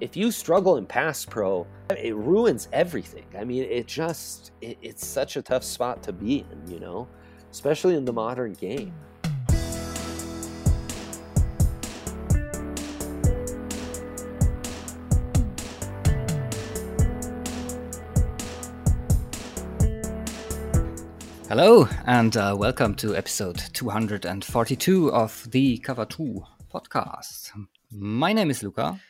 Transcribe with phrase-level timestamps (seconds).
[0.00, 3.26] if you struggle in pass pro, it ruins everything.
[3.38, 7.06] I mean, it just it, it's such a tough spot to be in, you know,
[7.50, 8.94] especially in the modern game.
[21.48, 27.50] Hello, and uh, welcome to episode 242 of the Cover 2 podcast.
[27.90, 29.00] My name is Luca,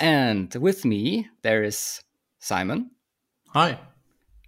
[0.00, 2.02] and with me there is
[2.38, 2.90] Simon.
[3.50, 3.78] Hi.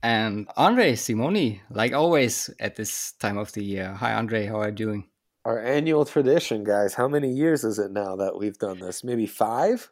[0.02, 3.92] And Andre Simoni, like always at this time of the year.
[3.94, 5.08] Hi, Andre, how are you doing?
[5.44, 6.94] Our annual tradition, guys.
[6.94, 9.04] How many years is it now that we've done this?
[9.04, 9.90] Maybe five?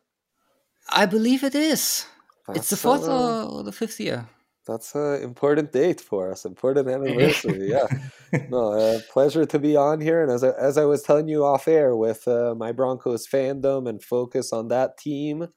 [0.89, 2.07] I believe it is.
[2.47, 4.29] That's it's the fourth uh, or the fifth year
[4.71, 7.69] that's an important date for us, important anniversary.
[7.71, 7.87] yeah,
[8.51, 10.23] no, uh, pleasure to be on here.
[10.23, 13.89] And as I, as I was telling you off air, with uh, my Broncos fandom
[13.89, 15.49] and focus on that team,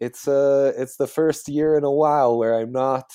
[0.00, 3.10] it's uh it's the first year in a while where I'm not,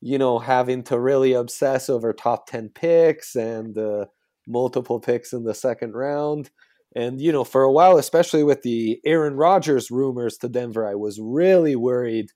[0.00, 4.06] you know, having to really obsess over top ten picks and uh,
[4.46, 6.50] multiple picks in the second round.
[6.96, 10.94] And you know, for a while, especially with the Aaron Rodgers rumors to Denver, I
[10.94, 12.30] was really worried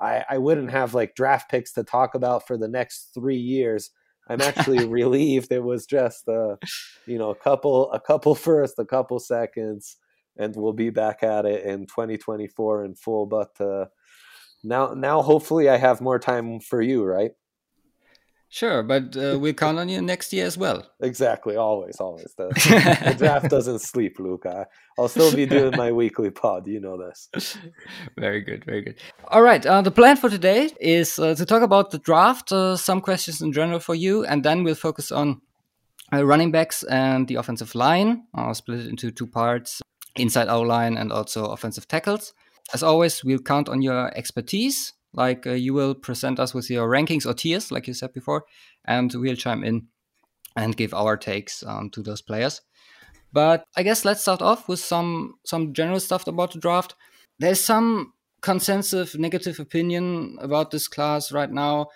[0.00, 3.90] I, I wouldn't have like draft picks to talk about for the next three years.
[4.28, 6.56] I'm actually relieved it was just a, uh,
[7.06, 9.96] you know, a couple, a couple first, a couple seconds,
[10.36, 13.26] and we'll be back at it in 2024 in full.
[13.26, 13.86] But uh,
[14.62, 17.32] now, now hopefully I have more time for you, right?
[18.50, 20.86] Sure, but uh, we'll count on you next year as well.
[21.00, 22.32] Exactly, always, always.
[22.38, 22.48] The,
[23.04, 24.66] the draft doesn't sleep, Luca.
[24.98, 26.66] I'll still be doing my weekly pod.
[26.66, 27.58] You know this.
[28.16, 28.96] Very good, very good.
[29.28, 32.76] All right, uh, the plan for today is uh, to talk about the draft, uh,
[32.76, 35.42] some questions in general for you, and then we'll focus on
[36.10, 38.24] uh, running backs and the offensive line.
[38.34, 39.82] I'll split it into two parts:
[40.16, 42.32] inside our line and also offensive tackles.
[42.72, 46.88] As always, we'll count on your expertise like uh, you will present us with your
[46.88, 48.44] rankings or tiers, like you said before,
[48.86, 49.88] and we'll chime in
[50.56, 52.62] and give our takes um, to those players.
[53.32, 56.94] But I guess let's start off with some some general stuff about the draft.
[57.38, 61.88] There's some consensus negative opinion about this class right now.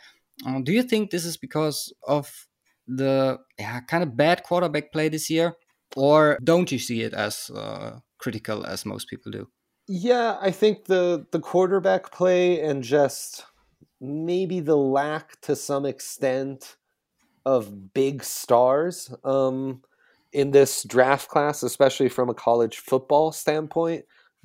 [0.46, 2.48] Uh, do you think this is because of
[2.86, 5.54] the yeah, kind of bad quarterback play this year,
[5.96, 9.48] or don't you see it as uh, critical as most people do?
[9.88, 13.44] Yeah, I think the the quarterback play and just
[14.00, 16.76] maybe the lack to some extent
[17.46, 19.82] of big stars um,
[20.32, 24.04] in this draft class, especially from a college football standpoint.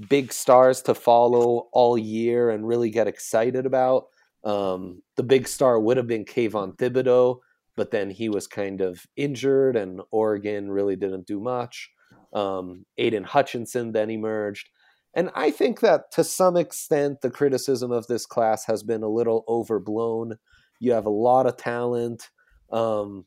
[0.09, 4.07] Big stars to follow all year and really get excited about.
[4.43, 7.39] Um, the big star would have been Kayvon Thibodeaux,
[7.75, 11.91] but then he was kind of injured, and Oregon really didn't do much.
[12.33, 14.69] Um, Aidan Hutchinson then emerged.
[15.15, 19.09] And I think that to some extent, the criticism of this class has been a
[19.09, 20.37] little overblown.
[20.79, 22.29] You have a lot of talent
[22.71, 23.25] um,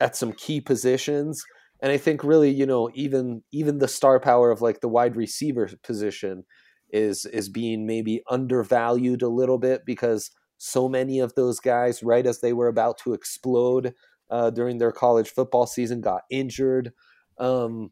[0.00, 1.44] at some key positions.
[1.82, 5.16] And I think really, you know, even even the star power of like the wide
[5.16, 6.44] receiver position
[6.90, 12.24] is is being maybe undervalued a little bit because so many of those guys, right
[12.24, 13.94] as they were about to explode
[14.30, 16.92] uh, during their college football season, got injured.
[17.38, 17.90] Um,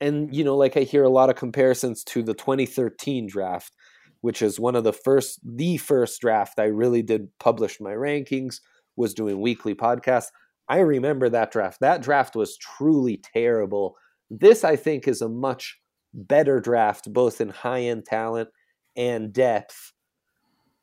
[0.00, 3.72] and you know like i hear a lot of comparisons to the 2013 draft
[4.20, 8.60] which is one of the first the first draft i really did publish my rankings
[8.98, 10.30] was doing weekly podcasts.
[10.68, 11.80] I remember that draft.
[11.80, 13.96] That draft was truly terrible.
[14.30, 15.78] This i think is a much
[16.12, 18.50] better draft both in high end talent
[18.96, 19.92] and depth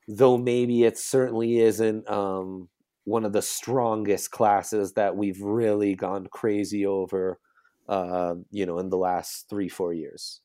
[0.07, 2.69] though maybe it certainly isn't um,
[3.05, 7.39] one of the strongest classes that we've really gone crazy over
[7.87, 10.41] uh, you know, in the last three, four years.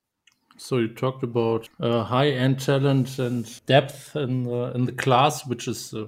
[0.57, 5.67] So you talked about uh, high-end talent and depth in the, in the class, which
[5.67, 6.07] is uh,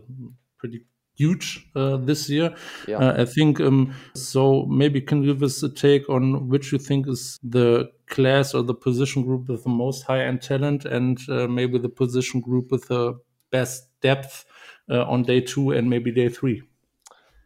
[0.58, 0.84] pretty
[1.14, 2.54] huge uh, this year.
[2.86, 2.98] Yeah.
[2.98, 4.66] Uh, I think um, so.
[4.66, 8.62] Maybe can you give us a take on which you think is the class or
[8.62, 12.88] the position group with the most high-end talent, and uh, maybe the position group with
[12.88, 13.14] the
[13.50, 14.44] best depth
[14.90, 16.62] uh, on day two and maybe day three.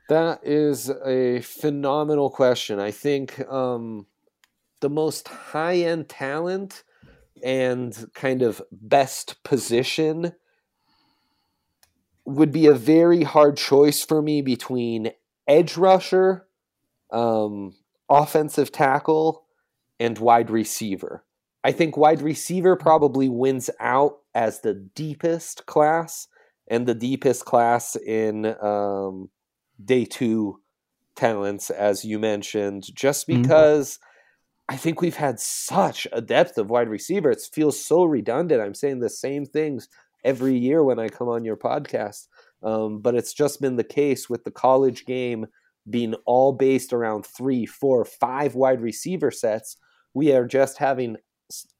[0.08, 2.78] That is a phenomenal question.
[2.78, 4.06] I think um,
[4.80, 6.84] the most high end talent
[7.42, 10.32] and kind of best position
[12.24, 15.10] would be a very hard choice for me between
[15.48, 16.46] edge rusher,
[17.12, 17.74] um,
[18.08, 19.44] offensive tackle,
[19.98, 21.24] and wide receiver.
[21.64, 26.28] I think wide receiver probably wins out as the deepest class
[26.68, 29.30] and the deepest class in um,
[29.82, 30.60] day two
[31.14, 33.42] talents, as you mentioned, just mm-hmm.
[33.42, 33.98] because
[34.68, 37.30] I think we've had such a depth of wide receiver.
[37.30, 38.60] It feels so redundant.
[38.60, 39.88] I'm saying the same things
[40.24, 42.26] every year when I come on your podcast.
[42.62, 45.46] Um, but it's just been the case with the college game
[45.88, 49.76] being all based around three, four, five wide receiver sets.
[50.14, 51.16] We are just having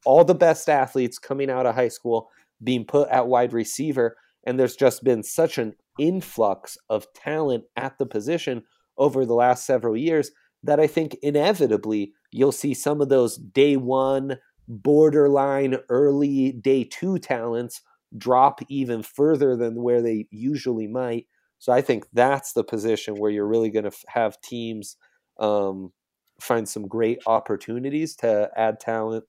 [0.05, 2.31] all the best athletes coming out of high school
[2.63, 4.17] being put at wide receiver.
[4.47, 8.63] And there's just been such an influx of talent at the position
[8.99, 10.31] over the last several years
[10.63, 14.39] that I think inevitably you'll see some of those day one,
[14.69, 17.83] borderline early day two talents
[18.17, 21.27] drop even further than where they usually might.
[21.59, 24.97] So I think that's the position where you're really going to have teams
[25.39, 25.93] um,
[26.41, 29.25] find some great opportunities to add talent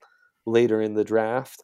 [0.46, 1.62] later in the draft.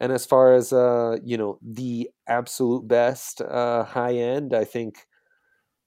[0.00, 5.06] And as far as uh, you know, the absolute best uh, high end, I think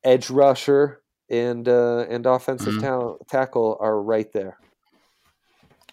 [0.04, 2.86] edge rusher and uh, and offensive mm-hmm.
[2.86, 4.57] ta- tackle are right there.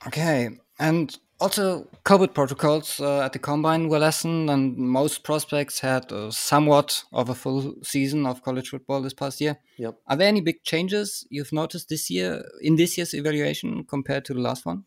[0.07, 6.13] Okay, and also COVID protocols uh, at the combine were lessened, and most prospects had
[6.13, 9.59] uh, somewhat of a full season of college football this past year.
[9.79, 9.95] Yep.
[10.07, 14.35] Are there any big changes you've noticed this year in this year's evaluation compared to
[14.35, 14.85] the last one,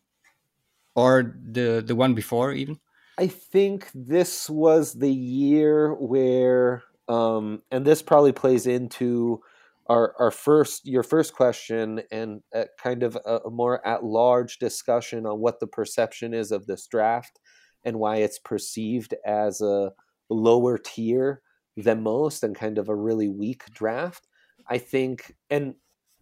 [0.94, 2.78] or the the one before even?
[3.18, 9.40] I think this was the year where, um, and this probably plays into
[9.86, 12.40] our our first your first question and
[12.82, 16.86] kind of a, a more at large discussion on what the perception is of this
[16.86, 17.38] draft
[17.84, 19.92] and why it's perceived as a
[20.30, 21.42] lower tier
[21.76, 24.26] than most and kind of a really weak draft.
[24.68, 25.74] I think, and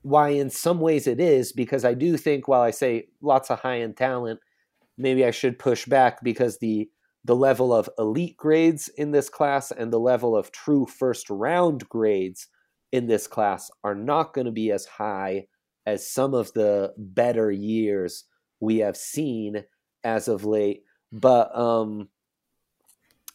[0.03, 3.61] why in some ways it is, because I do think while I say lots of
[3.61, 4.41] high end talent,
[5.03, 6.89] maybe I should push back because the
[7.25, 11.89] the level of elite grades in this class and the level of true first round
[11.89, 12.49] grades
[12.91, 15.47] in this class are not going to be as high
[15.87, 18.25] as some of the better years
[18.61, 19.65] we have seen
[20.05, 20.83] as of late.
[21.13, 22.09] But um,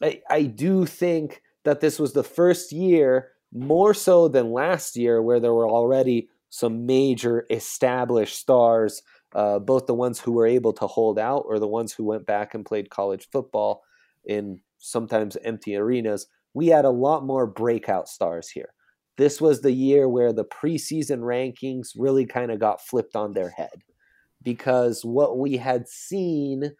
[0.02, 5.22] I, I do think that this was the first year, more so than last year,
[5.22, 9.02] where there were already some major established stars,
[9.34, 12.26] uh, both the ones who were able to hold out or the ones who went
[12.26, 13.84] back and played college football
[14.26, 16.28] in sometimes empty arenas.
[16.54, 18.74] We had a lot more breakout stars here
[19.18, 23.50] this was the year where the preseason rankings really kind of got flipped on their
[23.50, 23.84] head
[24.44, 26.72] because what we had seen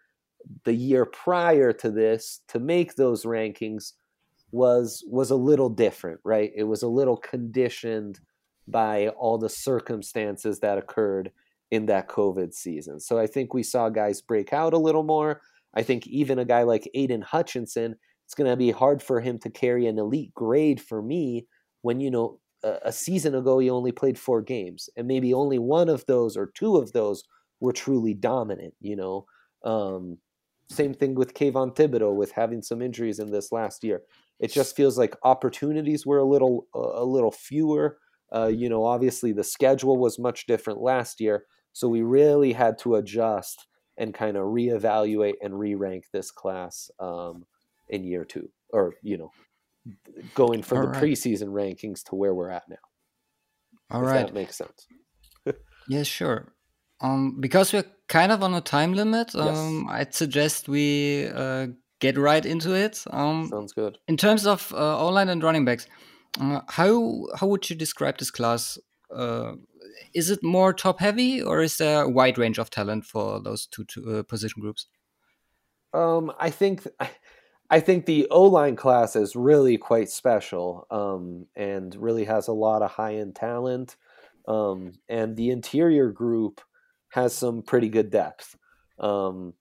[0.64, 3.92] the year prior to this to make those rankings
[4.50, 8.18] was was a little different right it was a little conditioned
[8.66, 11.30] by all the circumstances that occurred
[11.70, 13.00] in that covid season.
[13.00, 15.40] So i think we saw guys break out a little more.
[15.74, 17.96] I think even a guy like Aidan Hutchinson
[18.28, 21.46] it's going to be hard for him to carry an elite grade for me
[21.80, 25.88] when you know a, season ago he only played four games and maybe only one
[25.88, 27.22] of those or two of those
[27.60, 29.24] were truly dominant you know?
[29.64, 30.18] Um,
[30.70, 34.02] same thing with Kayvon Thibodeaux with having some injuries in this last year.
[34.38, 37.98] It just feels like opportunities were a little a little fewer.
[38.30, 41.44] Uh, you know obviously the schedule was much different last year
[41.78, 47.46] so we really had to adjust and kind of reevaluate and re-rank this class um,
[47.88, 49.30] in year two or you know
[50.34, 51.02] going from All the right.
[51.04, 52.84] preseason rankings to where we're at now.
[53.92, 54.88] All right, that makes sense.
[55.88, 56.52] yeah, sure.
[57.00, 60.00] Um, because we're kind of on a time limit, um, yes.
[60.00, 61.68] I'd suggest we uh,
[62.00, 63.04] get right into it.
[63.08, 63.98] Um, Sounds good.
[64.08, 65.86] In terms of uh, online and running backs,
[66.40, 68.78] uh, how how would you describe this class?
[70.14, 73.66] Is it more top heavy, or is there a wide range of talent for those
[73.66, 74.86] two, two uh, position groups?
[75.92, 76.86] Um, I think.
[77.70, 82.52] I think the O line class is really quite special um, and really has a
[82.52, 83.96] lot of high end talent.
[84.46, 86.62] Um, and the interior group
[87.10, 88.56] has some pretty good depth.
[88.98, 89.52] Um,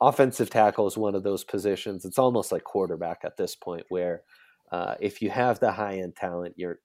[0.00, 2.04] offensive tackle is one of those positions.
[2.04, 4.22] It's almost like quarterback at this point, where
[4.70, 6.80] uh, if you have the high end talent, your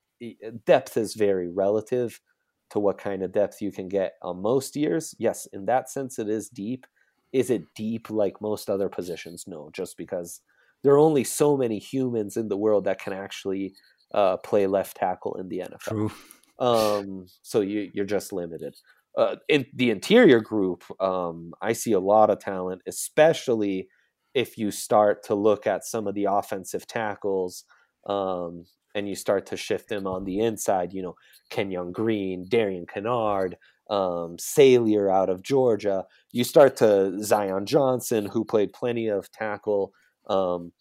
[0.66, 2.22] depth is very relative
[2.72, 5.16] to what kind of depth you can get on most years.
[5.18, 6.86] Yes, in that sense, it is deep.
[7.32, 9.46] Is it deep like most other positions?
[9.48, 10.42] No, just because
[10.84, 13.74] there are only so many humans in the world that can actually
[14.14, 15.80] uh, play left tackle in the NFL.
[15.80, 16.12] True.
[16.60, 18.76] Um, so you, you're just limited.
[19.18, 23.88] Uh, in the interior group, um, I see a lot of talent, especially
[24.34, 27.64] if you start to look at some of the offensive tackles
[28.06, 28.66] um,
[28.96, 30.94] and you start to shift them on the inside.
[30.94, 31.16] You know,
[31.50, 33.54] Kenyon Green, Darian Kinnard,
[33.90, 36.06] um, Salyer out of Georgia.
[36.32, 39.94] You start to Zion Johnson, who played plenty of tackle
[40.28, 40.72] um,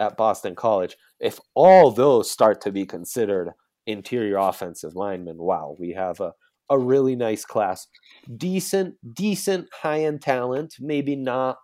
[0.00, 0.96] at Boston College.
[1.20, 3.52] If all those start to be considered
[3.86, 6.32] interior offensive linemen, wow, we have a,
[6.68, 7.86] a really nice class.
[8.36, 10.74] Decent, decent high end talent.
[10.80, 11.58] Maybe not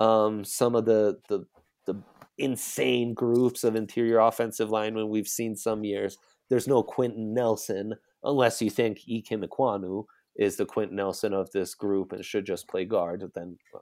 [0.00, 1.44] um, some of the, the
[1.86, 1.94] the
[2.38, 6.18] insane groups of interior offensive linemen we've seen some years.
[6.50, 10.04] There's no Quenton Nelson unless you think Ikem Ekwonu
[10.36, 13.22] is the Quenton Nelson of this group and should just play guard.
[13.34, 13.80] Then, um,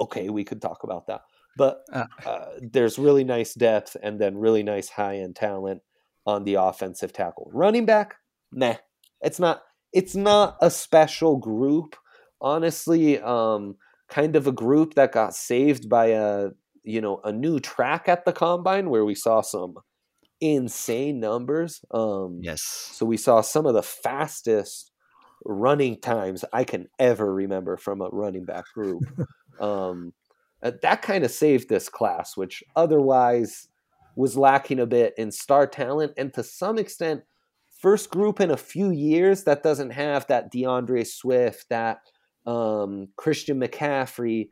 [0.00, 1.22] okay, we could talk about that.
[1.56, 2.06] But uh.
[2.24, 5.82] uh, there's really nice depth and then really nice high end talent
[6.26, 7.50] on the offensive tackle.
[7.52, 8.16] Running back,
[8.52, 8.76] nah,
[9.20, 9.62] it's not.
[9.92, 11.96] It's not a special group,
[12.40, 13.20] honestly.
[13.20, 13.76] Um,
[14.08, 16.50] kind of a group that got saved by a
[16.84, 19.74] you know a new track at the combine where we saw some
[20.40, 21.84] insane numbers.
[21.92, 22.62] Um, yes.
[22.62, 24.90] So we saw some of the fastest
[25.44, 29.02] running times I can ever remember from a running back group.
[29.60, 30.12] um,
[30.62, 33.68] uh, that kind of saved this class, which otherwise
[34.16, 37.22] was lacking a bit in star talent and to some extent
[37.80, 41.98] first group in a few years that doesn't have that D'Andre Swift, that
[42.46, 44.48] um, Christian McCaffrey,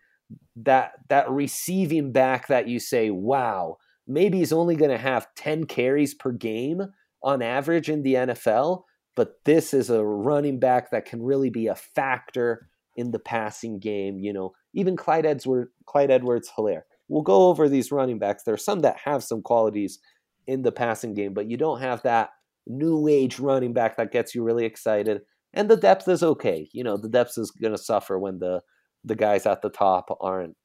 [0.57, 5.65] that that receiving back that you say, wow, maybe he's only going to have 10
[5.65, 6.83] carries per game
[7.23, 8.83] on average in the NFL,
[9.15, 13.79] but this is a running back that can really be a factor in the passing
[13.79, 14.19] game.
[14.19, 16.83] You know, even Clyde Edwards, Clyde Edwards Helaire.
[17.09, 18.45] We'll go over these running backs.
[18.45, 19.99] There are some that have some qualities
[20.47, 22.31] in the passing game, but you don't have that
[22.67, 25.23] new age running back that gets you really excited.
[25.53, 26.69] And the depth is okay.
[26.73, 28.63] You know, the depth is going to suffer when the
[29.05, 30.57] the guys at the top aren't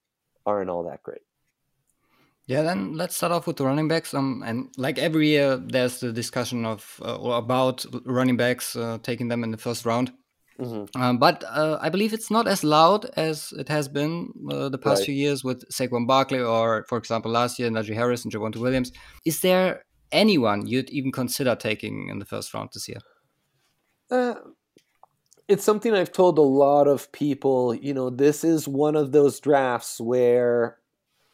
[0.46, 1.22] aren't all that great.
[2.48, 4.14] Yeah, then let's start off with the running backs.
[4.14, 9.00] Um, and like every year, there's the discussion of uh, or about running backs uh,
[9.02, 10.14] taking them in the first round.
[10.60, 11.02] Mm-hmm.
[11.02, 14.78] Um, but uh, I believe it's not as loud as it has been uh, the
[14.78, 15.06] past right.
[15.08, 18.92] few years with Saquon Barkley or, for example, last year Najee Harris and Javonte Williams.
[19.26, 23.00] Is there anyone you'd even consider taking in the first round this year?
[24.10, 24.36] Uh,
[25.48, 27.74] it's something I've told a lot of people.
[27.74, 30.78] You know, this is one of those drafts where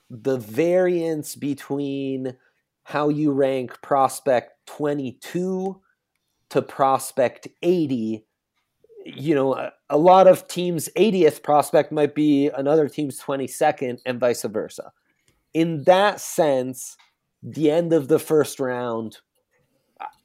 [0.10, 2.36] the variance between
[2.84, 5.80] how you rank prospect 22
[6.50, 8.26] to prospect 80
[9.06, 14.20] you know, a, a, lot of teams' 80th prospect might be another team's 22nd, and
[14.20, 14.92] vice versa.
[15.54, 16.98] In that sense,
[17.42, 19.18] the end of the first round,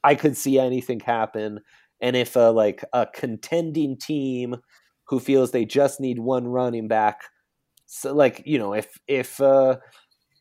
[0.03, 1.61] I could see anything happen.
[2.01, 4.57] And if a like a contending team
[5.05, 7.21] who feels they just need one running back,
[7.85, 9.77] so like you know, if if uh,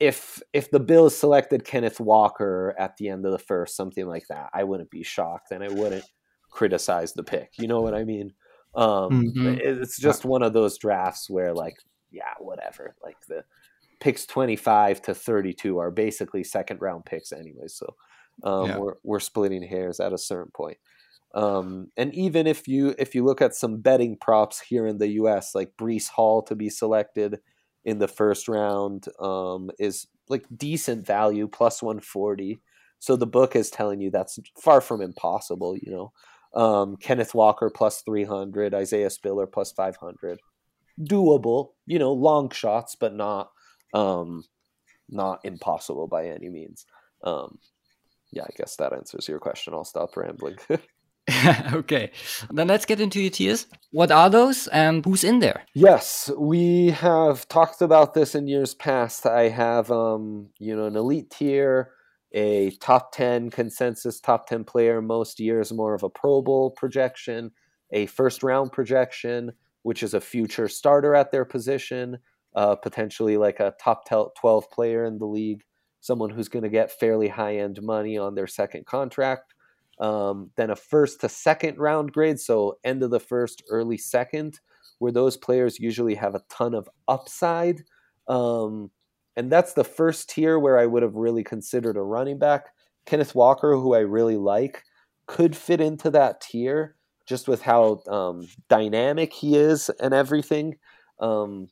[0.00, 4.26] if if the Bills selected Kenneth Walker at the end of the first, something like
[4.28, 6.04] that, I wouldn't be shocked, and I wouldn't
[6.50, 7.52] criticize the pick.
[7.58, 8.32] You know what I mean?
[8.74, 9.56] Um, mm-hmm.
[9.58, 11.76] It's just one of those drafts where, like,
[12.10, 12.94] yeah, whatever.
[13.02, 13.44] Like the
[14.00, 17.68] picks twenty five to thirty two are basically second round picks anyway.
[17.68, 17.94] So
[18.42, 18.78] um, yeah.
[18.78, 20.76] we're we're splitting hairs at a certain point.
[21.36, 25.08] Um, and even if you if you look at some betting props here in the
[25.08, 27.38] U.S., like Breece Hall to be selected
[27.84, 32.60] in the first round um, is like decent value, plus one forty.
[33.00, 35.76] So the book is telling you that's far from impossible.
[35.76, 36.12] You know,
[36.60, 40.40] um, Kenneth Walker plus 300, Isaiah Spiller plus 500.
[41.02, 43.50] Doable, you know, long shots, but not
[43.92, 44.42] um,
[45.10, 46.86] not impossible by any means.
[47.22, 47.58] Um,
[48.32, 49.74] yeah, I guess that answers your question.
[49.74, 50.56] I'll stop rambling.
[51.72, 52.12] okay,
[52.50, 53.66] then let's get into your tiers.
[53.90, 55.64] What are those and who's in there?
[55.74, 59.26] Yes, we have talked about this in years past.
[59.26, 61.90] I have, um, you know, an elite tier
[62.36, 67.50] a top 10 consensus top 10 player most years, more of a Pro Bowl projection,
[67.92, 69.52] a first round projection,
[69.82, 72.18] which is a future starter at their position,
[72.54, 75.62] uh, potentially like a top 12 player in the league,
[76.00, 79.54] someone who's going to get fairly high end money on their second contract.
[79.98, 84.60] Um, then a first to second round grade, so end of the first, early second,
[84.98, 87.82] where those players usually have a ton of upside.
[88.28, 88.90] Um,
[89.36, 92.66] and that's the first tier where I would have really considered a running back.
[93.04, 94.82] Kenneth Walker, who I really like,
[95.26, 100.76] could fit into that tier just with how um, dynamic he is and everything.
[101.20, 101.68] Um,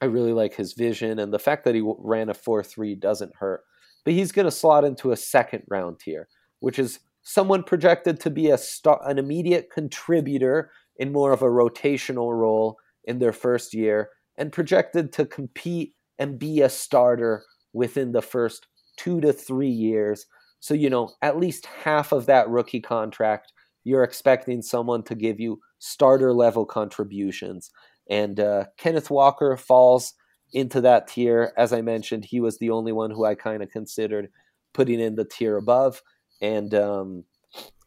[0.00, 3.36] I really like his vision, and the fact that he ran a 4 3 doesn't
[3.36, 3.62] hurt.
[4.04, 6.26] But he's going to slot into a second round tier,
[6.58, 11.46] which is someone projected to be a star, an immediate contributor in more of a
[11.46, 18.12] rotational role in their first year, and projected to compete and be a starter within
[18.12, 20.26] the first two to three years.
[20.60, 23.52] So, you know, at least half of that rookie contract,
[23.84, 27.70] you're expecting someone to give you starter level contributions.
[28.08, 30.14] And uh, Kenneth Walker falls
[30.52, 31.52] into that tier.
[31.56, 34.28] As I mentioned, he was the only one who I kind of considered
[34.72, 36.02] putting in the tier above.
[36.42, 37.24] And um,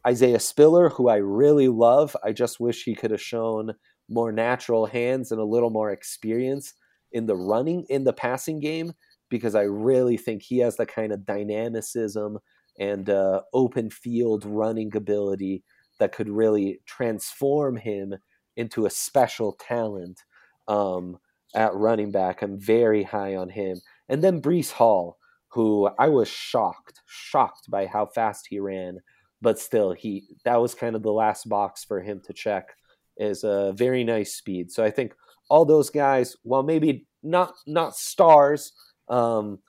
[0.06, 2.16] Isaiah Spiller, who I really love.
[2.24, 3.74] I just wish he could have shown
[4.08, 6.72] more natural hands and a little more experience
[7.12, 8.92] in the running, in the passing game,
[9.28, 12.38] because I really think he has the kind of dynamicism
[12.78, 15.64] and uh, open field running ability
[15.98, 18.14] that could really transform him
[18.56, 20.20] into a special talent
[20.68, 21.18] um,
[21.54, 22.42] at running back.
[22.42, 23.80] I'm very high on him.
[24.08, 25.18] And then Breece Hall,
[25.56, 29.00] who I was shocked, shocked by how fast he ran,
[29.40, 32.76] but still, he that was kind of the last box for him to check.
[33.16, 34.70] Is a very nice speed.
[34.70, 35.14] So I think
[35.48, 38.72] all those guys, while maybe not not stars,
[39.08, 39.60] um,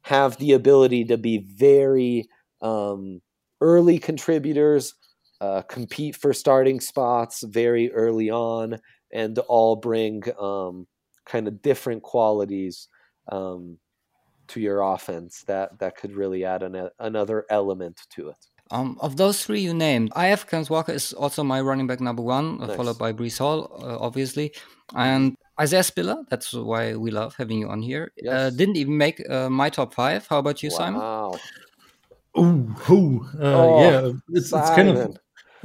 [0.00, 2.26] have the ability to be very
[2.62, 3.20] um,
[3.60, 4.94] early contributors,
[5.42, 8.78] uh, compete for starting spots very early on,
[9.12, 10.86] and all bring um,
[11.26, 12.88] kind of different qualities
[13.30, 13.76] um,
[14.48, 18.46] to your offense that that could really add an, another element to it.
[18.70, 22.22] Um, of those three you named, IF Kenneth Walker is also my running back number
[22.22, 22.76] one, uh, nice.
[22.76, 24.52] followed by Breece Hall, uh, obviously,
[24.94, 26.24] and Isaiah Spiller.
[26.30, 28.12] That's why we love having you on here.
[28.18, 28.34] Uh, yes.
[28.34, 30.26] Uh, didn't even make uh, my top five.
[30.26, 30.76] How about you, wow.
[30.76, 31.40] Simon?
[32.36, 33.28] Ooh, ooh.
[33.38, 35.16] Uh, oh, yeah, it's, it's, kind of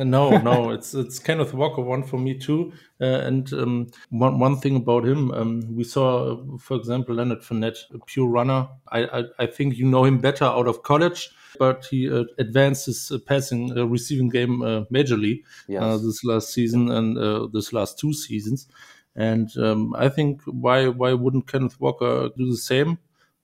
[0.03, 2.71] no, no, it's it's Kenneth Walker one for me too.
[3.01, 7.77] Uh, and um, one one thing about him, um, we saw, for example, Leonard Fournette,
[7.93, 8.67] a pure runner.
[8.91, 12.85] I, I, I think you know him better out of college, but he uh, advanced
[12.85, 16.01] his uh, passing uh, receiving game uh, majorly yes.
[16.01, 18.67] this last season and this last two seasons.
[19.15, 22.99] And um, I think why why wouldn't Kenneth Walker do the same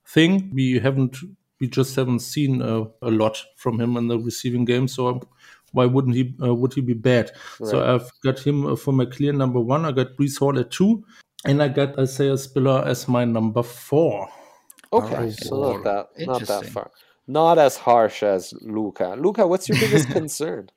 [0.07, 0.51] thing?
[0.53, 1.17] We haven't
[1.59, 5.21] we just haven't seen a lot from him in the receiving game, so
[5.75, 7.32] why wouldn't he uh, would he be bad?
[7.60, 7.70] Right.
[7.70, 9.86] So I've got him uh, for my clear number one.
[9.86, 11.03] I got Breece Hall at two,
[11.46, 14.29] and I got Isaiah Spiller as my number four.
[14.94, 16.91] Okay, so not that not that far,
[17.27, 19.15] not as harsh as Luca.
[19.20, 20.70] Luca, what's your biggest concern?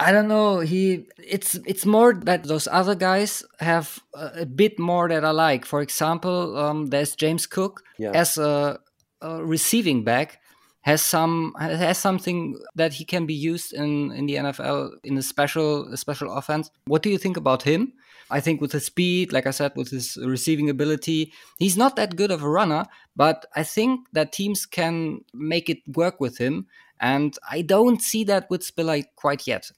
[0.00, 0.60] I don't know.
[0.60, 5.30] He it's it's more that those other guys have a, a bit more that I
[5.30, 5.64] like.
[5.64, 8.12] For example, um, there's James Cook yeah.
[8.14, 8.78] as a,
[9.20, 10.40] a, receiving back
[10.88, 15.22] has some has something that he can be used in in the NFL in a
[15.22, 16.70] special a special offense.
[16.86, 17.92] What do you think about him?
[18.30, 22.16] I think with his speed, like I said, with his receiving ability, he's not that
[22.16, 26.66] good of a runner, but I think that teams can make it work with him.
[27.00, 29.70] And I don't see that with Spiller quite yet.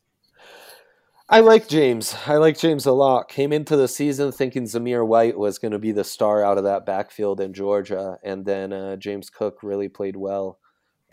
[1.28, 2.16] I like James.
[2.26, 3.28] I like James a lot.
[3.28, 6.64] Came into the season thinking Zamir White was going to be the star out of
[6.64, 10.58] that backfield in Georgia, and then uh, James Cook really played well.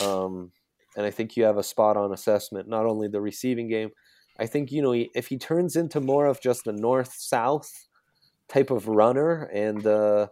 [0.02, 0.52] Um,
[0.96, 3.92] and I think you have a spot on assessment, not only the receiving game.
[4.40, 7.88] I think, you know, if he turns into more of just a north south
[8.50, 10.28] type of runner, and, uh,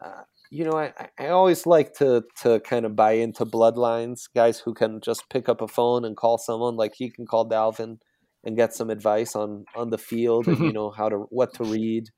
[0.00, 4.58] uh, you know, I, I always like to, to kind of buy into bloodlines, guys
[4.60, 7.98] who can just pick up a phone and call someone like he can call Dalvin
[8.44, 11.64] and get some advice on, on the field and, you know, how to, what to
[11.64, 12.08] read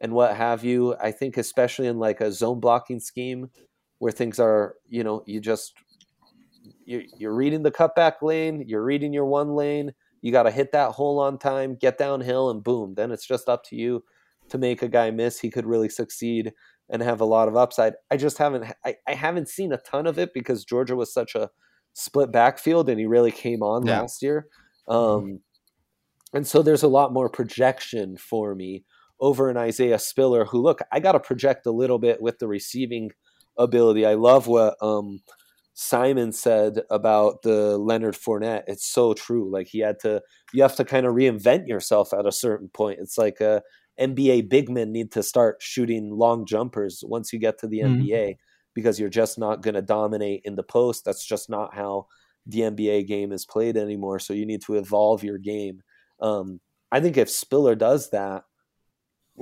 [0.00, 0.96] and what have you.
[1.00, 3.50] I think, especially in like a zone blocking scheme
[3.98, 5.74] where things are, you know, you just
[6.86, 9.92] you're, you're reading the cutback lane, you're reading your one lane.
[10.22, 12.94] You got to hit that hole on time, get downhill, and boom.
[12.96, 14.04] Then it's just up to you
[14.48, 15.40] to make a guy miss.
[15.40, 16.52] He could really succeed
[16.88, 17.94] and have a lot of upside.
[18.10, 21.34] I just haven't I, I haven't seen a ton of it because Georgia was such
[21.34, 21.50] a
[21.94, 24.00] split backfield and he really came on yeah.
[24.00, 24.46] last year.
[24.88, 25.34] Um, mm-hmm.
[26.34, 28.84] and so there's a lot more projection for me
[29.20, 32.48] over an Isaiah Spiller who look, I got to project a little bit with the
[32.48, 33.10] receiving
[33.56, 34.04] ability.
[34.04, 35.20] I love what um,
[35.74, 39.50] Simon said about the Leonard Fournette, it's so true.
[39.50, 43.00] Like he had to, you have to kind of reinvent yourself at a certain point.
[43.00, 43.60] It's like a
[44.00, 48.02] NBA big men need to start shooting long jumpers once you get to the mm-hmm.
[48.02, 48.36] NBA
[48.74, 51.04] because you're just not going to dominate in the post.
[51.04, 52.06] That's just not how
[52.46, 54.20] the NBA game is played anymore.
[54.20, 55.80] So you need to evolve your game.
[56.20, 56.60] Um,
[56.92, 58.44] I think if Spiller does that,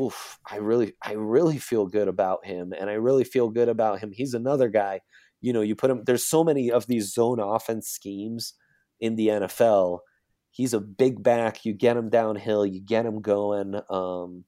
[0.00, 4.00] oof, I really, I really feel good about him, and I really feel good about
[4.00, 4.12] him.
[4.12, 5.00] He's another guy
[5.42, 6.04] you know, you put him.
[6.06, 8.54] There's so many of these zone offense schemes
[9.00, 9.98] in the NFL.
[10.50, 11.64] He's a big back.
[11.64, 12.64] You get him downhill.
[12.64, 13.80] You get him going.
[13.90, 14.44] Um,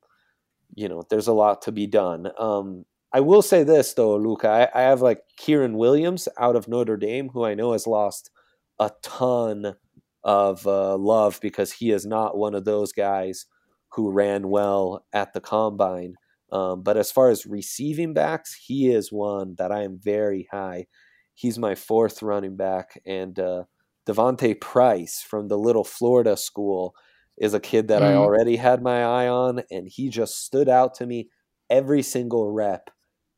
[0.75, 2.31] you know, there's a lot to be done.
[2.39, 4.49] Um, I will say this though, Luca.
[4.49, 8.31] I, I have like Kyren Williams out of Notre Dame, who I know has lost
[8.79, 9.75] a ton
[10.23, 13.47] of uh, love because he is not one of those guys
[13.91, 16.15] who ran well at the combine.
[16.55, 20.87] Um, but as far as receiving backs, he is one that I am very high.
[21.35, 23.65] He's my fourth running back, and uh,
[24.07, 26.95] D'Vonte Price from the Little Florida school
[27.37, 28.07] is a kid that mm.
[28.07, 31.29] I already had my eye on, and he just stood out to me
[31.69, 32.89] every single rep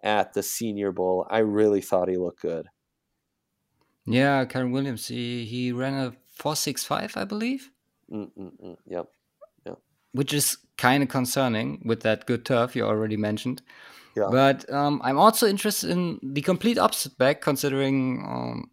[0.03, 1.27] at the Senior Bowl.
[1.31, 2.67] I really thought he looked good.
[4.05, 7.71] Yeah, Kyren Williams, he, he ran a 465, I believe.
[8.13, 8.77] Mm-mm-mm.
[8.87, 9.07] Yep.
[9.65, 9.79] Yep.
[10.13, 13.63] Which is kind of concerning with that good turf you already mentioned.
[14.17, 14.29] Yeah.
[14.31, 18.71] But um, I'm also interested in the complete opposite back, considering um,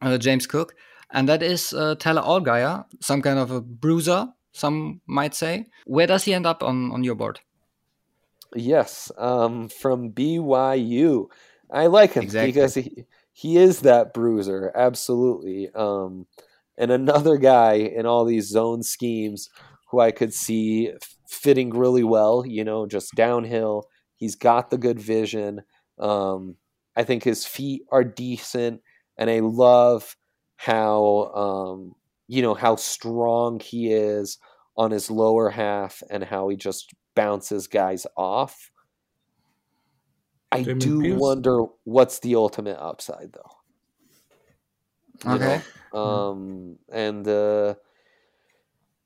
[0.00, 0.74] uh, James Cook,
[1.10, 5.66] and that is uh, Tyler Allgeier, some kind of a bruiser, some might say.
[5.84, 7.40] Where does he end up on, on your board?
[8.54, 11.26] Yes, um, from BYU.
[11.70, 12.52] I like him Exactly.
[12.52, 15.70] because he he is that bruiser, absolutely.
[15.74, 16.26] Um,
[16.76, 19.48] and another guy in all these zone schemes
[19.90, 20.92] who I could see
[21.32, 22.44] fitting really well.
[22.46, 23.84] You know, just downhill.
[24.16, 25.62] He's got the good vision.
[25.98, 26.56] Um,
[26.96, 28.82] I think his feet are decent,
[29.18, 30.16] and I love
[30.56, 31.94] how um,
[32.28, 34.38] you know how strong he is
[34.76, 38.70] on his lower half and how he just bounces guys off.
[40.52, 41.36] I Dameon do Pierce?
[41.42, 43.50] wonder what's the ultimate upside though.
[45.24, 45.38] You Okay.
[45.38, 45.66] know?
[45.92, 47.74] Um and uh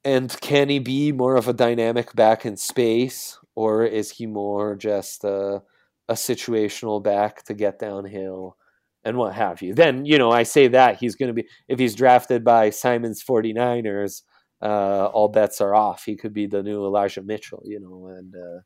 [0.07, 4.77] and can he be more of a dynamic back in space or is he more
[4.77, 5.61] just a,
[6.09, 8.57] a situational back to get downhill
[9.05, 9.75] and what have you?
[9.75, 13.25] Then, you know, I say that he's going to be if he's drafted by Simon's
[13.25, 14.23] 49ers,
[14.63, 16.05] uh, all bets are off.
[16.05, 18.61] He could be the new Elijah Mitchell, you know, and uh,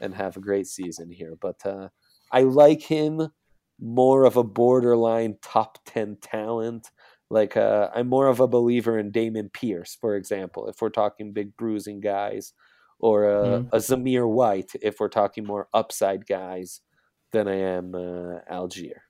[0.00, 1.34] and have a great season here.
[1.40, 1.88] But uh,
[2.32, 3.28] I like him
[3.80, 6.90] more of a borderline top ten talent.
[7.30, 11.32] Like uh, I'm more of a believer in Dameon Pierce, for example, if we're talking
[11.32, 12.52] big bruising guys,
[12.98, 13.68] or a, Mhm.
[13.72, 16.80] a Zamir White, if we're talking more upside guys,
[17.32, 19.00] than I am uh, Allgeier.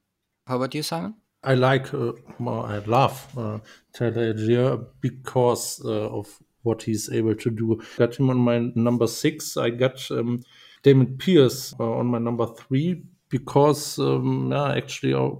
[0.47, 1.15] How about you, Simon?
[1.43, 3.59] I like, uh, well, I love uh,
[3.95, 7.81] Tyler Allgeier because uh, of what he's able to do.
[7.97, 9.57] Got him on my number six.
[9.57, 10.43] I got um,
[10.83, 15.31] Damon Pierce uh, on my number three because, um, yeah, actually, uh,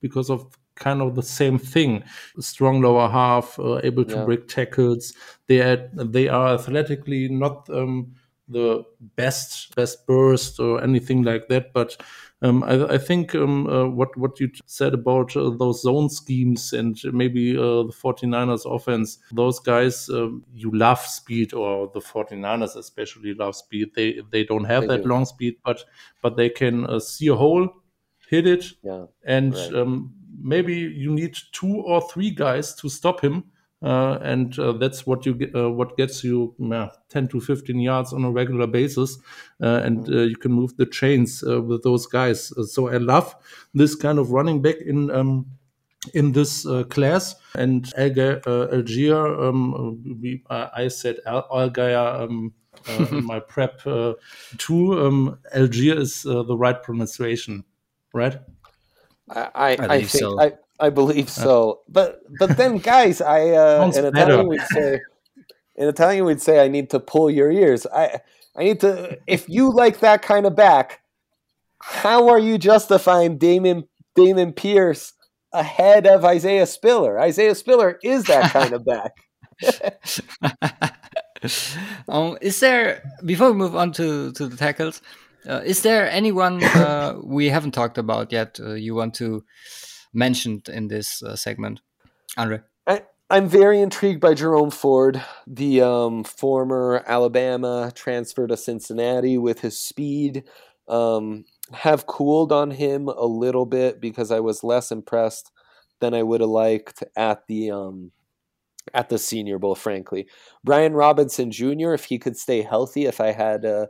[0.00, 0.46] because of
[0.78, 2.02] kind of the same thing.
[2.40, 4.24] Strong lower half, uh, able to Yeah.
[4.24, 5.12] break tackles.
[5.46, 8.14] They are they are athletically not um,
[8.48, 8.82] the
[9.16, 11.96] best best burst or anything like that, but
[12.40, 16.72] um, I, I think um, uh, what what you said about uh, those zone schemes
[16.72, 22.76] and maybe uh, the 49ers offense, those guys um, you love speed or the 49ers
[22.76, 23.88] especially love speed.
[23.94, 25.08] They they don't have They that do.
[25.08, 25.84] long speed, but
[26.22, 27.68] but they can uh, see a hole,
[28.28, 29.74] hit it, Yeah, and Right.
[29.74, 33.44] um, maybe you need two or three guys to stop him.
[33.80, 38.12] Uh, and uh, that's what you uh, what gets you yeah, 10 to 15 yards
[38.12, 39.18] on a regular basis,
[39.62, 42.52] uh, and uh, you can move the chains uh, with those guys.
[42.72, 43.36] So I love
[43.74, 45.46] this kind of running back in um,
[46.12, 47.36] in this class.
[47.54, 52.52] And Alga, Algier, um, we, I said Al- Algier um,
[53.12, 53.80] in my prep
[54.58, 55.00] too.
[55.00, 57.62] Um, Algier is the right pronunciation,
[58.12, 58.40] right?
[59.30, 60.40] I I, I believe think so.
[60.40, 61.80] I, I believe so.
[61.88, 64.04] But but then guys, I uh, in.
[64.04, 65.00] Italian we'd say
[65.76, 67.86] in Italian we'd say I need to pull your ears.
[67.86, 68.20] I
[68.56, 71.00] I need to if you like that kind of back,
[71.80, 73.86] how are you justifying Dameon
[74.16, 75.12] Dameon Pierce
[75.52, 77.18] ahead of Isaiah Spiller?
[77.20, 79.12] Isaiah Spiller is that kind of back.
[82.08, 85.02] um, is there before we move on to to the tackles?
[85.48, 88.60] Uh, is there anyone uh, we haven't talked about yet?
[88.60, 89.44] Uh, you want to
[90.12, 91.80] mention in this uh, segment,
[92.36, 92.60] Andre?
[92.86, 99.60] I, I'm very intrigued by Jerome Ford, the um, former Alabama transfer to Cincinnati with
[99.60, 100.44] his speed.
[100.86, 105.52] Um, have cooled on him a little bit because I was less impressed
[106.00, 108.12] than I would have liked at the um,
[108.94, 109.74] at the Senior Bowl.
[109.74, 110.26] Frankly,
[110.64, 111.92] Brian Robinson Jr.
[111.92, 113.86] If he could stay healthy, if I had uh,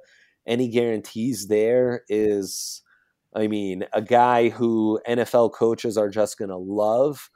[0.49, 2.83] any guarantees there, is
[3.35, 7.31] I mean a guy who NFL coaches are just going to love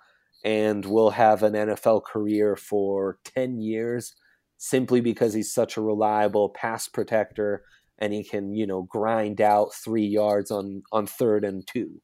[0.44, 4.14] and will have an NFL career for 10 years
[4.58, 7.64] simply because he's such a reliable pass protector
[7.98, 12.00] and he can, you know, grind out three yards on, on third and two.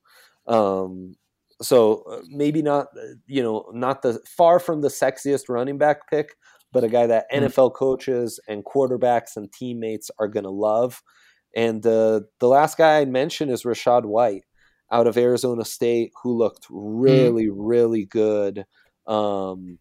[0.46, 1.16] Um,
[1.60, 6.08] so uh, maybe not, uh, you know, not the far from the sexiest running back
[6.08, 6.36] pick,
[6.72, 7.44] but a guy that Mhm.
[7.44, 11.02] NFL coaches and quarterbacks and teammates are going to love.
[11.56, 14.44] And uh, the last guy I'd mention is Rachaad White
[14.90, 18.64] out of Arizona State, who looked really, really good
[19.06, 19.78] um,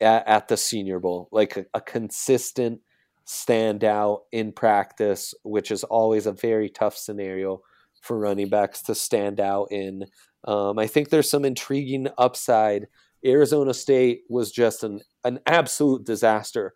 [0.00, 2.80] at, at the Senior Bowl, like a, a consistent
[3.26, 7.60] standout in practice, which is always a very tough scenario
[8.00, 10.04] for running backs to stand out in.
[10.44, 12.86] Um, I think there's some intriguing upside.
[13.24, 16.74] Arizona State was just an, an absolute disaster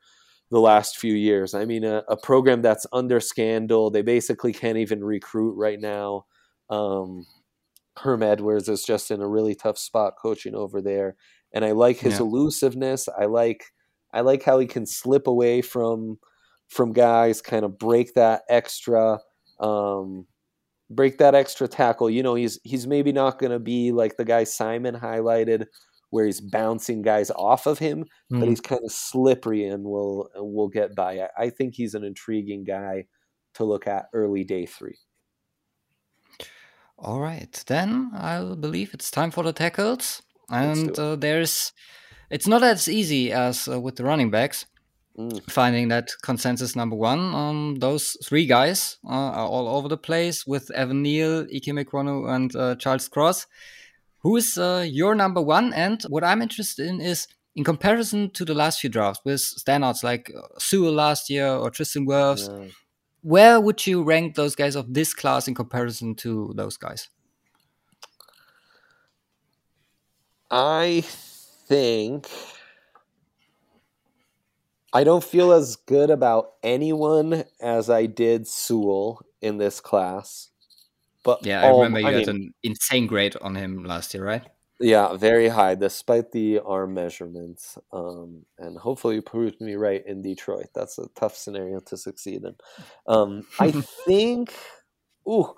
[0.51, 1.55] the last few years.
[1.55, 3.91] I mean, a, a program that's under scandal.
[3.91, 6.27] They basically can't even recruit right now.
[6.71, 7.27] Um,
[7.97, 11.17] Herm Edwards is just in a really tough spot coaching over there.
[11.53, 12.23] and I like his yeah.
[12.23, 13.09] elusiveness.
[13.09, 13.65] I like
[14.13, 16.19] I like how he can slip away from
[16.69, 19.19] from guys, kind of break that extra
[19.61, 20.27] um,
[20.91, 22.11] break that extra tackle.
[22.11, 25.67] You know, he's he's maybe not going to be like the guy Simon highlighted,
[26.15, 28.39] where he's bouncing guys off of him, mm.
[28.39, 31.19] but he's kind of slippery and will will get by.
[31.19, 33.07] I, I think he's an intriguing guy
[33.55, 34.99] to look at early day three.
[36.97, 41.73] All right, then I believe it's time for the tackles, and uh, there's
[42.31, 44.67] it's not as easy as uh, with the running backs.
[45.19, 45.51] Mm.
[45.51, 50.47] Finding that consensus number one on those three guys uh, are all over the place
[50.47, 53.47] with Evan Neal, Ike and uh, Charles Cross.
[54.25, 55.73] Who is uh, your number one?
[55.75, 60.03] And what I'm interested in is in comparison to the last few drafts with standouts
[60.03, 62.71] like uh, Sewell last year or Tristan Wirfs, yeah.
[63.21, 67.11] where would you rank those guys of this class in comparison to those guys?
[70.51, 72.29] I think
[74.93, 80.51] I don't feel as good about anyone as I did Sewell in this class.
[81.25, 84.25] But yeah, I remember you I had mean, an insane grade on him last year,
[84.25, 84.45] right?
[84.81, 87.79] Yeah, very high, despite the arm measurements.
[87.93, 90.67] Um, and hopefully, you proved me right in Detroit.
[90.75, 92.55] That's a tough scenario to succeed in.
[93.07, 93.71] Um, I
[94.07, 94.53] think,
[95.29, 95.55] ooh,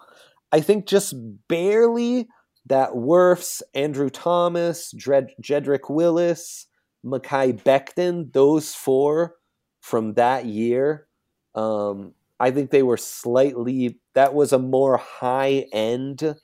[0.52, 1.14] I think just
[1.48, 2.28] barely
[2.66, 6.66] that Wirfs, Andrew Thomas, Dred- Jedrick Wills,
[7.04, 9.36] Mekhi Becton, those four
[9.80, 11.06] from that year,
[11.54, 16.36] um, I think they were slightly, that was a more high end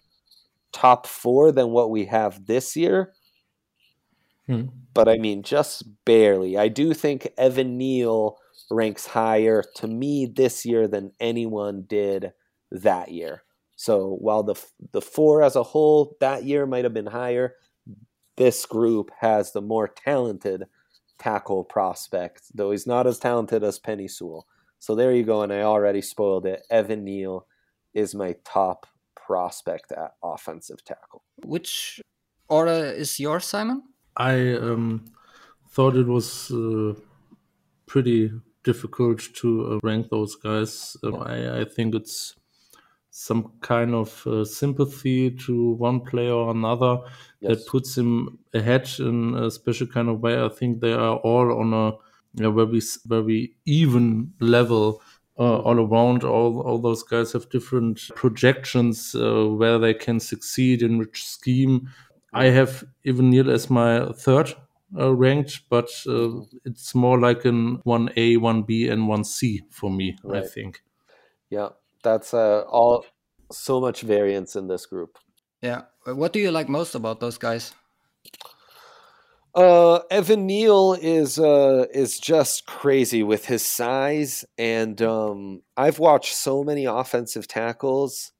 [0.72, 3.12] top four than what we have this year.
[4.46, 4.64] Hmm.
[4.94, 6.56] But I mean, just barely.
[6.56, 8.38] I do think Evan Neal
[8.70, 12.32] ranks higher to me this year than anyone did
[12.70, 13.42] that year.
[13.76, 14.54] So while the
[14.92, 17.54] the four as a whole that year might have been higher,
[18.36, 20.64] this group has the more talented
[21.18, 24.46] tackle prospect, though he's not as talented as Penei Sewell.
[24.82, 26.66] So there you go, and I already spoiled it.
[26.68, 27.46] Evan Neal
[27.94, 31.22] is my top prospect at offensive tackle.
[31.44, 32.00] Which
[32.48, 33.84] order is yours, Simon?
[34.16, 35.04] I um,
[35.70, 36.94] thought it was uh,
[37.86, 38.32] pretty
[38.64, 40.96] difficult to uh, rank those guys.
[41.04, 42.34] Uh, I, I think it's
[43.10, 46.98] some kind of uh, sympathy to one player or another
[47.38, 47.50] yes.
[47.50, 50.42] that puts him ahead in a special kind of way.
[50.42, 51.92] I think they are all on a
[52.34, 55.02] you know, very very even level
[55.38, 56.24] uh, all around.
[56.24, 61.88] All all those guys have different projections uh, where they can succeed in which scheme.
[62.32, 64.54] I have Evan Neal as my third
[64.98, 69.62] uh, ranked, but uh, it's more like an one A, one B, and one C
[69.70, 70.16] for me.
[70.24, 70.42] Right.
[70.42, 70.82] I think.
[71.50, 71.70] Yeah,
[72.02, 73.04] that's uh, all
[73.50, 75.18] so much variance in this group.
[75.60, 75.82] Yeah.
[76.04, 77.74] What do you like most about those guys?
[79.54, 86.34] Uh, Evan Neal is uh is just crazy with his size, and um, I've watched
[86.34, 88.32] so many offensive tackles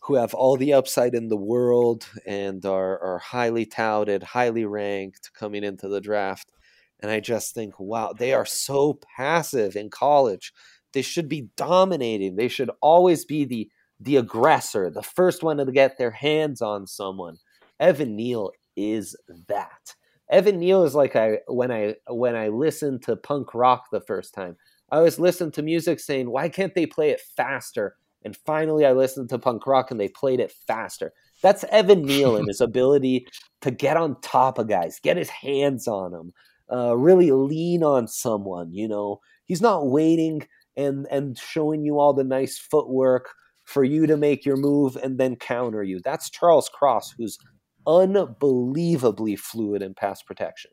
[0.00, 5.32] who have all the upside in the world and are are highly touted, highly ranked
[5.32, 6.52] coming into the draft,
[7.00, 10.52] and I just think, wow, they are so passive in college
[10.94, 12.36] they should be dominating.
[12.36, 16.86] They should always be the the aggressor, the first one to get their hands on
[16.86, 17.38] someone.
[17.80, 19.16] Evan Neal is
[19.48, 19.94] that.
[20.34, 24.34] Evan Neal is like I when I when I listened to punk rock the first
[24.34, 24.56] time.
[24.90, 27.94] I always listened to music saying, "Why can't they play it faster?"
[28.24, 31.12] And finally, I listened to punk rock and they played it faster.
[31.40, 33.28] That's Evan Neal and his ability
[33.60, 36.32] to get on top of guys, get his hands on them,
[36.72, 38.72] uh, really lean on someone.
[38.72, 43.30] You know, he's not waiting and and showing you all the nice footwork
[43.62, 46.00] for you to make your move and then counter you.
[46.04, 47.38] That's Charles Cross, who's
[47.86, 50.70] unbelievably fluid in pass protection.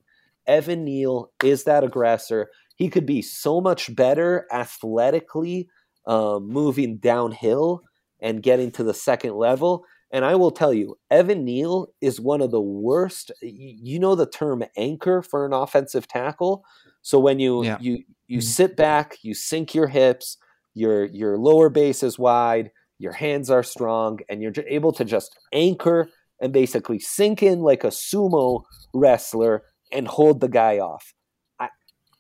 [0.47, 2.49] Evan Neal is that aggressor.
[2.75, 5.69] He could be so much better athletically,
[6.07, 7.81] um, moving downhill
[8.19, 9.85] and getting to the second level.
[10.11, 13.31] And I will tell you, Evan Neal is one of the worst.
[13.41, 16.65] You know the term anchor for an offensive tackle.
[17.01, 17.77] So when you yeah.
[17.79, 18.45] you you mm-hmm.
[18.45, 20.37] sit back, you sink your hips,
[20.73, 25.37] your your lower base is wide, your hands are strong, and you're able to just
[25.53, 26.09] anchor
[26.41, 31.13] and basically sink in like a sumo wrestler and hold the guy off.
[31.59, 31.69] I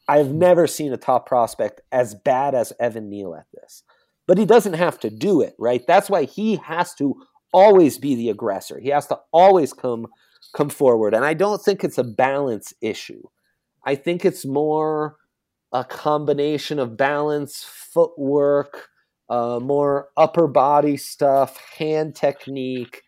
[0.07, 3.83] I've never seen a top prospect as bad as Evan Neal at this.
[4.27, 5.81] But he doesn't have to do it, right?
[5.85, 7.15] That's why he has to
[7.51, 8.79] always be the aggressor.
[8.79, 10.07] He has to always come
[10.53, 11.13] come forward.
[11.13, 13.23] And I don't think it's a balance issue.
[13.85, 15.17] I think it's more
[15.71, 18.89] a combination of balance, footwork,
[19.29, 23.01] uh, more upper body stuff, hand technique,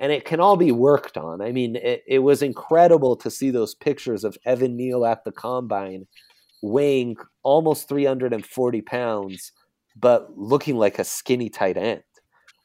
[0.00, 1.40] and it can all be worked on.
[1.40, 5.32] I mean, it, it was incredible to see those pictures of Evan Neal at the
[5.32, 6.06] combine
[6.62, 9.52] weighing almost 340 pounds,
[9.96, 12.02] but looking like a skinny tight end.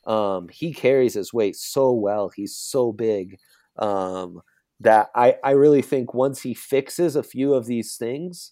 [0.06, 2.30] Um, he carries his weight so well.
[2.36, 3.38] He's so big
[3.78, 4.42] um,
[4.80, 8.52] that I, I really think once he fixes a few of these things,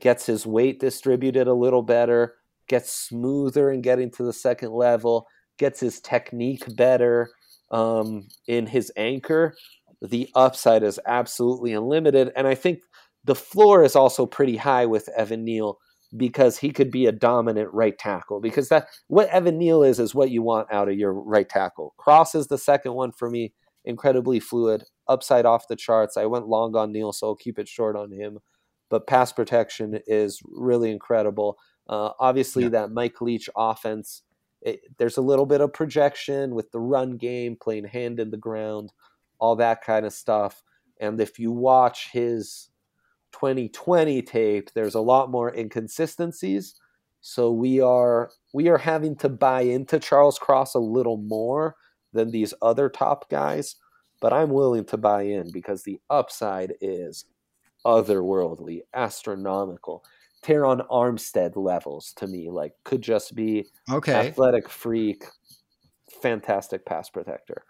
[0.00, 2.34] gets his weight distributed a little better,
[2.68, 5.26] gets smoother in getting to the second level,
[5.58, 7.30] gets his technique better
[7.72, 9.56] um, in his anchor,
[10.00, 12.30] the upside is absolutely unlimited.
[12.36, 12.80] And I think
[13.24, 15.78] the floor is also pretty high with Evan Neal
[16.16, 18.40] because he could be a dominant right tackle.
[18.40, 21.94] Because that what Evan Neal is is what you want out of your right tackle.
[21.96, 23.54] Cross is the second one for me.
[23.84, 26.16] Incredibly fluid, upside off the charts.
[26.16, 28.38] I went long on Neal, so I'll keep it short on him.
[28.90, 31.58] But pass protection is really incredible.
[31.88, 32.68] Uh, obviously, yeah.
[32.70, 34.22] that Mike Leach offense
[34.62, 38.36] it, there's a little bit of projection with the run game, playing hand in the
[38.36, 38.92] ground,
[39.38, 40.62] all that kind of stuff.
[41.00, 42.70] And if you watch his
[43.32, 46.74] 2020 tape, there's a lot more inconsistencies.
[47.20, 51.76] So we are we are having to buy into Charles Cross a little more
[52.12, 53.76] than these other top guys,
[54.20, 57.24] but I'm willing to buy in because the upside is
[57.86, 60.04] otherworldly, astronomical.
[60.42, 62.50] Terron Armstead levels to me.
[62.50, 64.28] Like could just be okay.
[64.28, 65.24] athletic freak,
[66.20, 67.64] fantastic pass protector.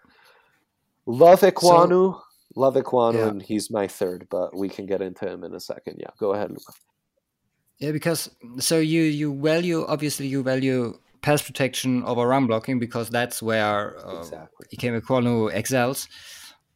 [1.05, 2.13] Love Ekwonu.
[2.13, 2.21] So,
[2.55, 3.27] love Ekwonu, yeah.
[3.27, 5.97] and he's my third, but we can get into him in a second.
[5.99, 6.73] Yeah, go ahead, Luca.
[7.79, 13.09] Yeah, because so you you value obviously you value pass protection over run blocking because
[13.09, 14.67] that's where uh, exactly.
[14.75, 16.07] Ikem Ekwonu excels.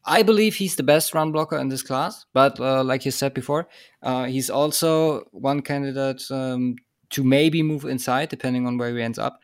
[0.07, 3.33] I believe he's the best run blocker in this class, but uh, like you said
[3.33, 3.67] before,
[4.01, 6.77] uh, he's also one candidate um,
[7.09, 9.39] to maybe move inside, depending on where he ends up.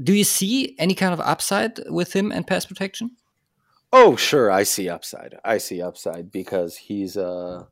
[0.00, 3.10] Do you see any kind of upside with him and pass protection?
[3.92, 5.38] Oh, sure, I see upside.
[5.44, 7.64] I see upside because he's uh,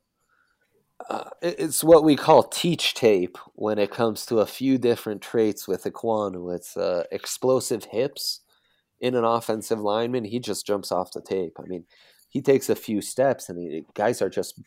[1.09, 5.67] uh, it's what we call teach tape when it comes to a few different traits
[5.67, 6.53] with Ekwonu.
[6.55, 8.41] It's uh, explosive hips
[8.99, 10.25] in an offensive lineman.
[10.25, 11.57] He just jumps off the tape.
[11.59, 11.85] I mean,
[12.33, 14.59] he takes a few steps and the guys are just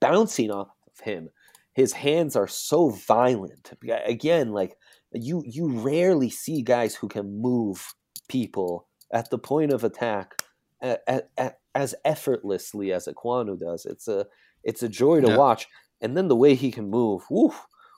[0.00, 1.28] bouncing off of him.
[1.74, 3.70] His hands are so violent.
[4.06, 4.76] Again, like
[5.12, 7.94] you you rarely see guys who can move
[8.28, 10.42] people at the point of attack
[10.80, 13.84] at, at, as effortlessly as Ekwonu does.
[13.84, 14.26] It's a
[14.64, 15.36] it's a joy to yeah.
[15.36, 15.68] watch.
[16.00, 17.52] And then the way he can move, woo,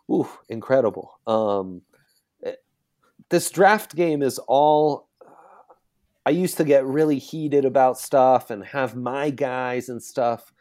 [0.09, 1.21] woo, incredible.
[1.27, 1.83] Um,
[2.45, 2.55] eh,
[3.31, 5.09] this draft game is all
[6.27, 10.53] I used to get really heated about stuff and have my guys and stuff,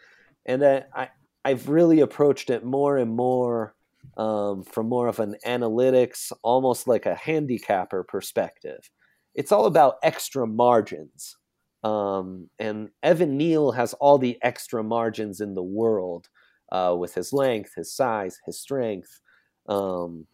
[0.45, 1.09] and then I
[1.45, 3.75] I've really approached it more and more
[4.17, 8.89] um, from more of an analytics, almost like a handicapper perspective.
[9.35, 11.37] It's all about extra margins,
[11.83, 16.29] um, and Evan Neal has all the extra margins in the world
[16.71, 19.21] uh, with his length, his size, his strength.
[19.67, 20.27] Um,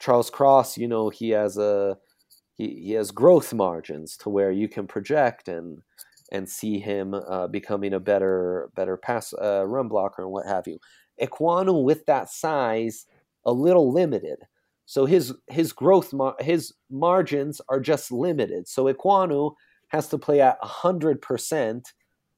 [0.00, 1.96] Charles Cross, you know, he has a
[2.56, 5.82] he, he has growth margins to where you can project and
[6.32, 10.66] and see him uh, becoming a better better pass uh, run blocker and what have
[10.66, 10.78] you.
[11.20, 13.06] Ekwonu with that size
[13.44, 14.38] a little limited,
[14.86, 18.66] so his his growth mar- his margins are just limited.
[18.66, 19.52] So Ekwonu
[19.88, 21.92] has to play at hundred percent,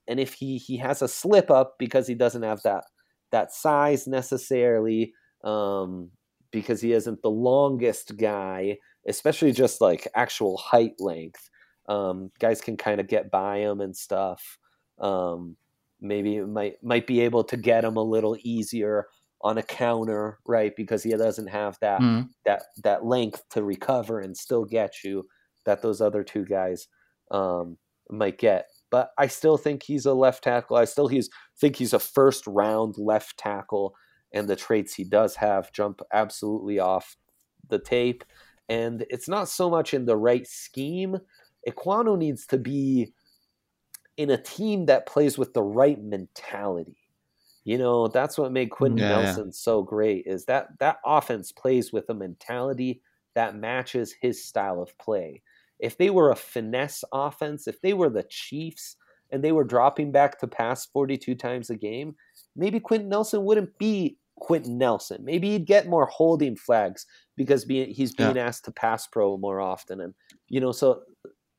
[0.07, 2.85] and if he he has a slip up because he doesn't have that
[3.31, 5.13] that size necessarily,
[5.45, 6.11] um,
[6.51, 8.79] because he isn't the longest guy
[9.09, 11.51] especially just like actual height length.
[11.89, 14.59] Um, guys can kind of get by him and stuff.
[15.01, 15.57] Um,
[16.01, 19.07] maybe might might be able to get him a little easier
[19.43, 20.75] on a counter, right?
[20.77, 22.29] Because he doesn't have that mm.
[22.45, 25.27] that that length to recover and still get you
[25.65, 26.89] that those other two guys
[27.31, 27.79] um,
[28.11, 28.67] might get.
[28.91, 30.77] But I still think he's a left tackle.
[30.77, 33.95] I still he's think he's a first round left tackle,
[34.33, 37.17] and the traits he does have jump absolutely off
[37.69, 38.25] the tape
[38.69, 41.19] and it's not so much in the right scheme.
[41.69, 43.13] Ekwonu needs to be
[44.17, 46.97] in a team that plays with the right mentality.
[47.65, 49.53] You know, that's what made Quenton yeah, Nelson yeah.
[49.53, 53.03] so great is that that offense plays with a mentality
[53.35, 55.43] that matches his style of play.
[55.79, 58.97] If they were a finesse offense, if they were the Chiefs
[59.31, 62.17] and they were dropping back to pass 42 times a game,
[62.57, 65.25] maybe Quenton Nelson wouldn't be Quenton Nelson.
[65.25, 68.47] Maybe he'd get more holding flags because being, he's being yeah.
[68.47, 70.15] asked to pass pro more often, and
[70.49, 71.03] you know, so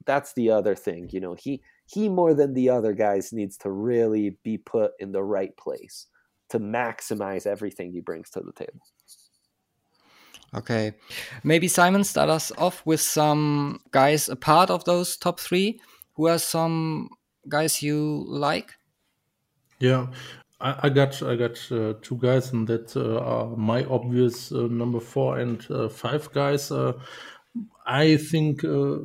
[0.05, 1.09] that's the other thing.
[1.11, 5.11] You know, he he more than the other guys needs to really be put in
[5.11, 6.07] the right place
[6.49, 8.81] to maximize everything he brings to the table.
[10.55, 10.93] Okay,
[11.43, 15.79] maybe Simon start us off with some guys a part of those top three
[16.13, 17.09] who are some
[17.47, 18.73] guys you like?
[19.79, 20.07] Yeah,
[20.61, 24.67] I, I got I got uh, two guys, and that uh, are my obvious uh,
[24.69, 26.71] number four and uh, five guys.
[26.71, 26.93] Uh,
[27.85, 28.97] I think uh,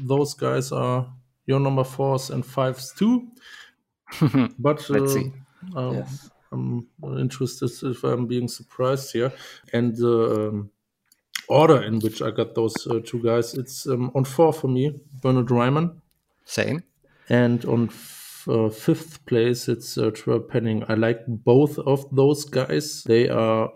[0.00, 1.08] those guys are
[1.46, 3.28] your number fours and fives too.
[4.58, 5.32] but let's see.
[5.76, 6.30] Um, yes.
[6.50, 6.88] I'm
[7.18, 9.32] interested if I'm being surprised here,
[9.72, 10.70] and the um,
[11.48, 12.74] order in which I got those
[13.04, 13.54] two guys.
[13.54, 16.00] It's um, on four for me, Bernard Raimann.
[16.44, 16.82] Same.
[17.28, 17.88] And on
[18.46, 20.84] uh, fifth place, it's uh, Trevor Penning.
[20.88, 23.02] I like both of those guys.
[23.04, 23.70] They are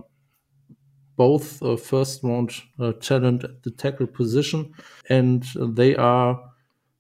[1.17, 4.73] both uh, first round uh, talent at the tackle position,
[5.09, 6.41] and they are,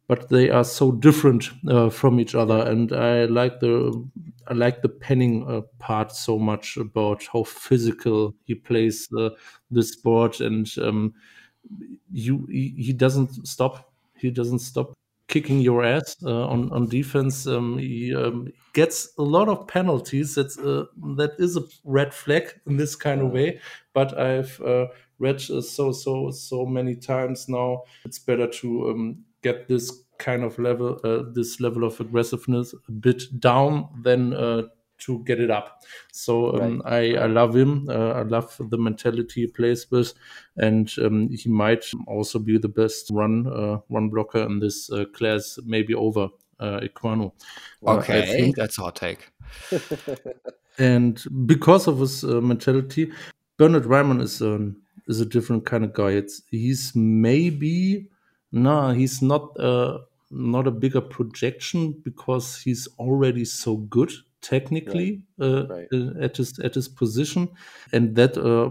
[0.09, 2.59] but they are so different uh, from each other.
[2.67, 4.09] And I like the
[4.49, 9.37] I like the Penning uh, part so much about how physical he plays the
[9.71, 11.15] the sport, and um,
[12.11, 13.93] you he doesn't stop.
[14.17, 14.95] He doesn't stop
[15.33, 17.47] kicking your ass uh, on on defense.
[17.47, 20.35] Um, he um, gets a lot of penalties.
[20.35, 20.85] That's uh,
[21.16, 23.59] that is a red flag in this kind of way.
[23.95, 24.87] But I've uh,
[25.18, 27.85] read uh, so so so many times now.
[28.05, 32.93] It's better to um, get this kind of level, uh, this level of aggressiveness a
[32.93, 34.62] bit down than uh,
[35.05, 35.83] to get it up.
[36.13, 37.17] So um, right.
[37.17, 37.89] I, I love him.
[37.89, 40.15] Uh, I love the mentality he plays with,
[40.57, 45.05] and um, he might also be the best run uh, run blocker in this uh,
[45.15, 46.29] class, maybe over
[46.61, 47.33] uh, Ekwonu.
[47.87, 49.31] Uh, okay, that's our take.
[50.79, 53.11] and because of his uh, mentality,
[53.57, 54.73] Bernard Raimann is a
[55.09, 56.11] is a different kind of guy.
[56.11, 58.09] It's he's maybe
[58.53, 59.59] no, he's not.
[59.59, 59.99] Uh,
[60.35, 64.11] not a bigger projection because he's already so good
[64.43, 65.49] technically right.
[65.49, 65.88] Uh, right.
[65.93, 67.49] Uh, at his at his position,
[67.93, 68.70] and that uh,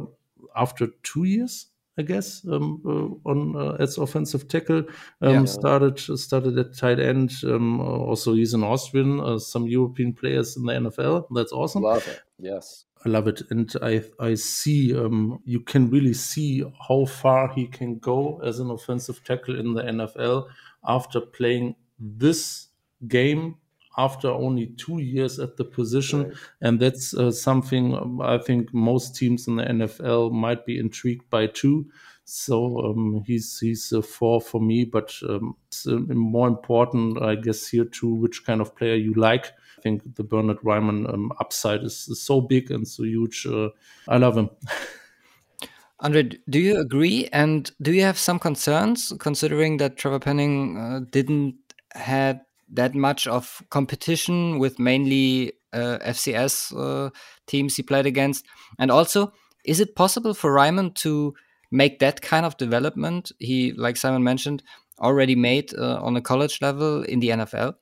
[0.55, 1.67] after two years,
[1.97, 4.84] I guess, um, uh, on uh, as offensive tackle,
[5.22, 5.45] um, yeah.
[5.45, 7.34] started started at tight end.
[7.43, 9.19] Um, also, he's an Austrian.
[9.19, 11.26] Uh, some European players in the NFL.
[11.34, 11.84] That's awesome.
[11.84, 12.22] Love it.
[12.38, 12.86] Yes.
[13.03, 17.65] I love it, and I I see um, you can really see how far he
[17.65, 20.47] can go as an offensive tackle in the NFL
[20.86, 22.67] after playing this
[23.07, 23.55] game
[23.98, 26.24] after only two years at the position.
[26.24, 26.38] Right.
[26.62, 31.30] And that's uh, something um, I think most teams in the NFL might be intrigued
[31.30, 31.88] by too.
[32.24, 37.68] So um, he's he's a four for me, but um, uh, more important, I guess,
[37.68, 39.48] here too, which kind of player you like.
[39.48, 43.46] I think the Bernard Raimann um, upside is, is, so big and so huge.
[43.46, 43.70] Uh,
[44.08, 44.50] I love him.
[46.00, 47.28] Andre, do you agree?
[47.34, 51.56] And do you have some concerns considering that Trevor Penning uh, didn't
[51.94, 52.42] had
[52.74, 57.09] that much of competition with mainly uh, FCS uh,
[57.47, 58.45] teams he played against?
[58.80, 59.34] And also,
[59.65, 61.34] is it possible for Raimann to
[61.72, 64.63] make that kind of development he, like Simon mentioned,
[64.99, 67.76] already made uh, on a college level in the NFL?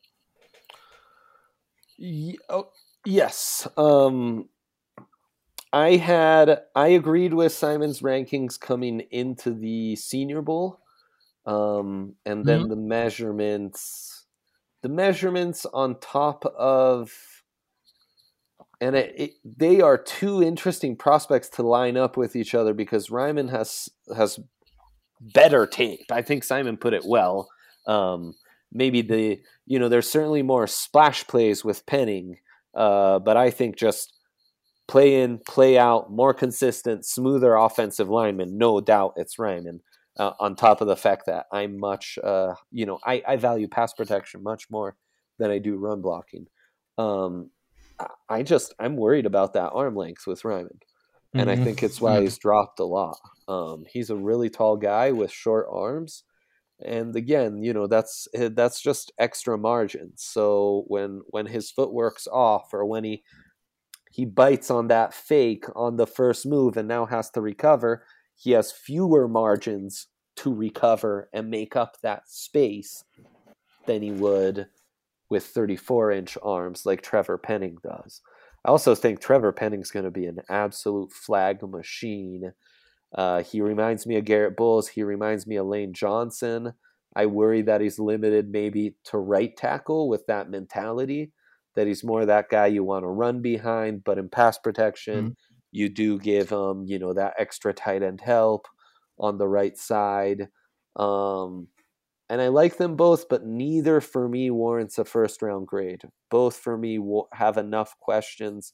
[2.50, 2.70] Oh,
[3.06, 3.68] yes.
[3.78, 4.48] Um,
[5.72, 10.80] I had I agreed with Simon's rankings coming into the Senior Bowl,
[11.46, 12.70] um, and then mm-hmm.
[12.70, 14.09] the measurements
[14.82, 17.12] the measurements on top of
[18.82, 23.10] and it, it, they are two interesting prospects to line up with each other because
[23.10, 24.40] Raimann has has
[25.20, 26.06] better tape.
[26.12, 27.50] I think Simon put it well.
[27.88, 28.36] Um,
[28.72, 32.38] maybe the you know there's certainly more splash plays with Penning,
[32.74, 34.14] uh, but I think just
[34.88, 38.58] play in, play out, more consistent, smoother offensive lineman.
[38.58, 39.82] No doubt, it's Raimann
[40.20, 43.68] uh, on top of the fact that I'm much, uh, you know, I, I value
[43.68, 44.96] pass protection much more
[45.40, 46.46] than I do run blocking.
[46.98, 47.50] Um,
[48.30, 50.80] I just I'm worried about that arm length with Raimann,
[51.34, 51.62] and mm-hmm.
[51.62, 53.18] I think it's why he's dropped a lot.
[53.48, 56.24] Um, he's a really tall guy with short arms,
[56.86, 60.14] and again, you know that's eh, that's just extra margin.
[60.16, 63.24] So when when his footwork's off, or when he
[64.12, 68.04] he bites on that fake on the first move and now has to recover,
[68.40, 73.04] he has fewer margins to recover and make up that space
[73.86, 74.68] than he would
[75.30, 78.22] with 34 inch arms like Trevor Penning does.
[78.64, 82.54] I also think Trevor Penning's going to be an absolute flag machine.
[83.14, 84.88] Uh, he reminds me of Garrett Bolles.
[84.88, 86.74] He reminds me of Lane Johnson.
[87.16, 91.34] I worry that he's limited maybe to right tackle with that mentality,
[91.76, 95.49] that he's more that guy you want to run behind, but in pass protection, mm-hmm
[95.72, 98.68] you do give them, you know, that extra tight end help
[99.18, 100.50] on the right side.
[100.96, 101.68] Um,
[102.30, 106.04] and I like them both, but neither for me warrants a first round grade.
[106.30, 107.00] Both for me
[107.34, 108.74] have enough questions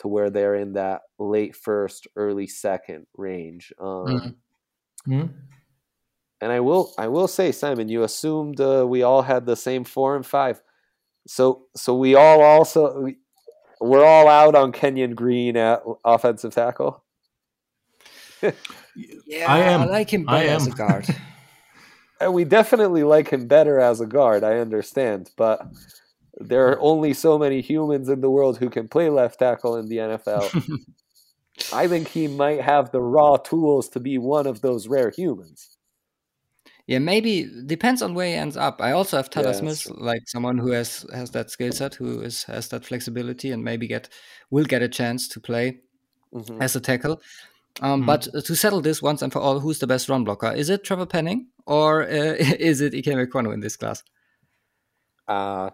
[0.00, 3.72] to where they're in that late first, early second range.
[3.78, 5.12] Um, mm-hmm.
[5.12, 5.26] Mm-hmm.
[6.40, 9.84] And I will, I will say, Simon, you assumed uh, we all had the same
[9.84, 10.60] four and five.
[11.26, 13.08] So so we all also
[13.84, 17.02] we're all out on Kenyon Green at offensive tackle.
[18.42, 18.52] yeah,
[19.46, 19.82] I am.
[19.82, 21.06] I like him better as a guard.
[22.20, 24.44] and we definitely like him better as a guard.
[24.44, 25.66] I understand, but
[26.38, 29.88] there are only so many humans in the world who can play left tackle in
[29.88, 30.80] the NFL.
[31.72, 35.73] I think he might have the raw tools to be one of those rare humans.
[36.86, 38.82] Yeah, maybe depends on where he ends up.
[38.82, 42.20] I also have Tyler yeah, Smith, like someone who has has that skill set, who
[42.20, 44.10] is has that flexibility, and maybe get
[44.50, 45.80] will get a chance to play
[46.34, 46.60] mm-hmm.
[46.60, 47.22] as a tackle.
[47.80, 48.06] Um, mm-hmm.
[48.06, 50.52] But to settle this once and for all, who's the best run blocker?
[50.52, 54.02] Is it Trevor Penning or uh, is it Ikem Ekwonu in this class?
[55.26, 55.70] Uh,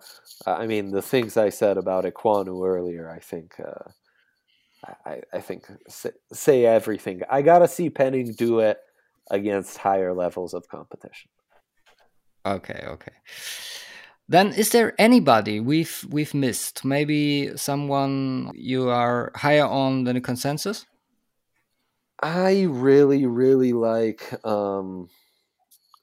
[0.46, 3.90] I mean, the things I said about Ekwonu earlier, I think, uh,
[5.04, 7.22] I, I think say, say everything.
[7.28, 8.78] I gotta see Penning do it
[9.30, 11.30] against higher levels of competition.
[12.44, 13.12] Okay, okay.
[14.28, 16.84] Then is there anybody we've we've missed?
[16.84, 20.86] Maybe someone you are higher on than a consensus?
[22.22, 25.08] I really, really like um,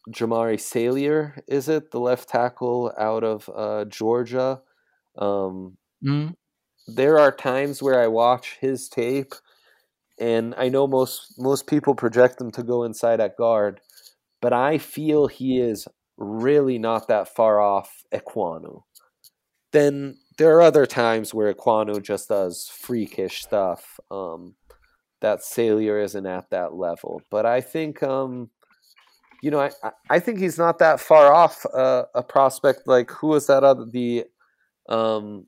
[0.09, 1.91] Jamaree Salyer, is it?
[1.91, 4.61] The left tackle out of uh, Georgia.
[5.17, 6.35] Um, mm.
[6.87, 9.35] There are times where I watch his tape
[10.19, 13.81] and I know most most people project him to go inside at guard,
[14.41, 15.87] but I feel he is
[16.17, 18.81] really not that far off Ekwonu.
[19.71, 23.99] Then there are other times where Ekwonu just does freakish stuff.
[24.09, 24.55] Um,
[25.21, 28.49] that Salyer isn't at that level, but I think um,
[29.41, 29.71] you know I
[30.09, 33.85] I think he's not that far off uh, a prospect like who is that other
[33.85, 34.25] the
[34.89, 35.47] um,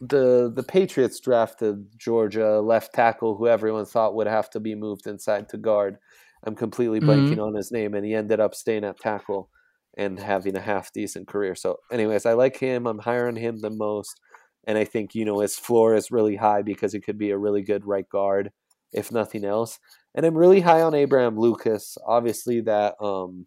[0.00, 5.06] the the Patriots drafted Georgia left tackle who everyone thought would have to be moved
[5.06, 5.98] inside to guard.
[6.44, 7.40] I'm completely blanking mm-hmm.
[7.40, 9.50] on his name, and he ended up staying at tackle
[9.96, 11.54] and having a half decent career.
[11.54, 12.86] So, anyways, I like him.
[12.86, 14.20] I'm higher on him than most,
[14.64, 17.38] and I think you know his floor is really high because he could be a
[17.38, 18.52] really good right guard,
[18.92, 19.78] if nothing else.
[20.14, 21.96] And I'm really high on Abraham Lucas.
[22.06, 23.46] Obviously, that um,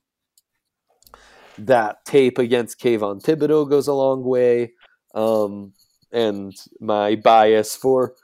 [1.58, 4.74] that tape against Kayvon Thibodeaux goes a long way.
[5.16, 5.74] Um,
[6.12, 8.16] and my bias for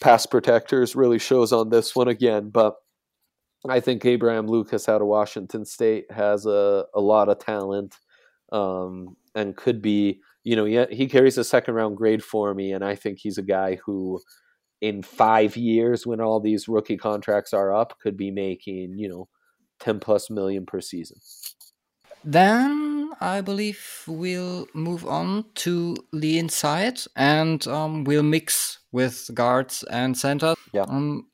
[0.00, 2.50] pass protectors really shows on this one again.
[2.50, 2.74] But
[3.68, 7.96] I think Abraham Lucas out of Washington State has a, a lot of talent
[8.50, 12.72] um, and could be, you know, he, he carries a second round grade for me.
[12.72, 14.20] And I think he's a guy who,
[14.80, 19.28] in five years, when all these rookie contracts are up, could be making, you know,
[19.78, 21.18] 10 plus million per season.
[22.24, 29.82] Then I believe we'll move on to the inside and um, we'll mix with guards
[29.84, 30.56] and centers.
[30.72, 30.82] Yeah.
[30.82, 31.28] Um,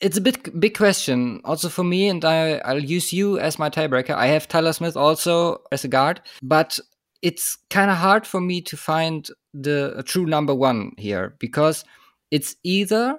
[0.00, 3.68] it's a bit big question also for me, and I, I'll use you as my
[3.68, 4.14] tiebreaker.
[4.14, 6.78] I have Tyler Smith also as a guard, but
[7.20, 11.84] it's kind of hard for me to find the true number one here because
[12.30, 13.18] it's either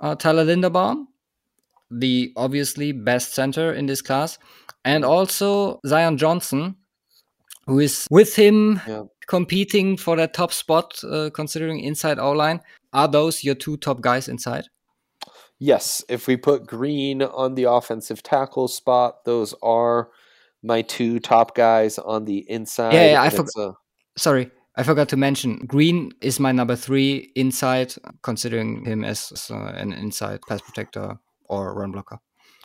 [0.00, 1.06] uh, Tyler Linderbaum,
[1.90, 4.38] the obviously best center in this class,
[4.84, 6.76] and also Zion Johnson,
[7.66, 9.02] who is with him yeah.
[9.26, 12.60] competing for that top spot, uh, considering inside O line.
[12.92, 14.64] Are those your two top guys inside?
[15.60, 16.02] Yes.
[16.08, 20.08] If we put Green on the offensive tackle spot, those are
[20.62, 22.94] my two top guys on the inside.
[22.94, 23.56] Yeah, yeah I forgot.
[23.58, 23.72] A...
[24.16, 29.54] Sorry, I forgot to mention Green is my number three inside, considering him as uh,
[29.54, 31.18] an inside pass protector
[31.50, 32.20] or run blocker.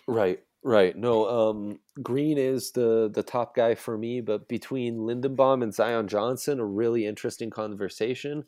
[0.08, 0.40] Right.
[0.64, 0.96] Right.
[0.98, 6.08] No, um, Green is the the top guy for me, but between Linderbaum and Zion
[6.08, 8.46] Johnson, a really interesting conversation.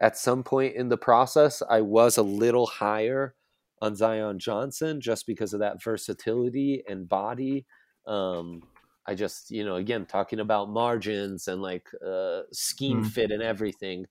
[0.00, 3.34] At some point in the process, I was a little higher
[3.80, 7.66] on Zion Johnson just because of that versatility and body.
[8.06, 8.62] Um,
[9.06, 13.10] I just, you know, again, talking about margins and like uh, scheme mm.
[13.10, 14.06] fit and everything,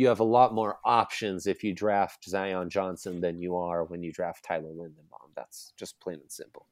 [0.00, 4.02] you have a lot more options if you draft Zion Johnson than you are when
[4.02, 5.34] you draft Tyler Linderbaum.
[5.36, 6.66] That's just plain and simple.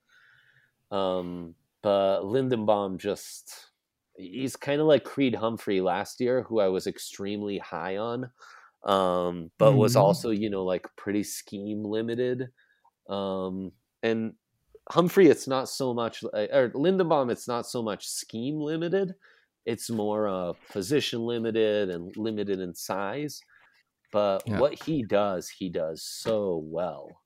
[0.91, 3.69] Um, but Linderbaum just
[4.15, 8.31] he's kind of like Creed Humphrey last year, who I was extremely high on,
[8.85, 9.79] um, but mm-hmm.
[9.79, 12.49] was also you know like pretty scheme limited.
[13.11, 13.73] Um,
[14.03, 14.33] and
[14.89, 19.15] Humphrey, it's not so much, or Linderbaum, it's not so much scheme limited.
[19.69, 23.41] It's more uh, position limited and limited in size.
[24.11, 24.59] But yeah.
[24.59, 27.21] what he does, he does so well.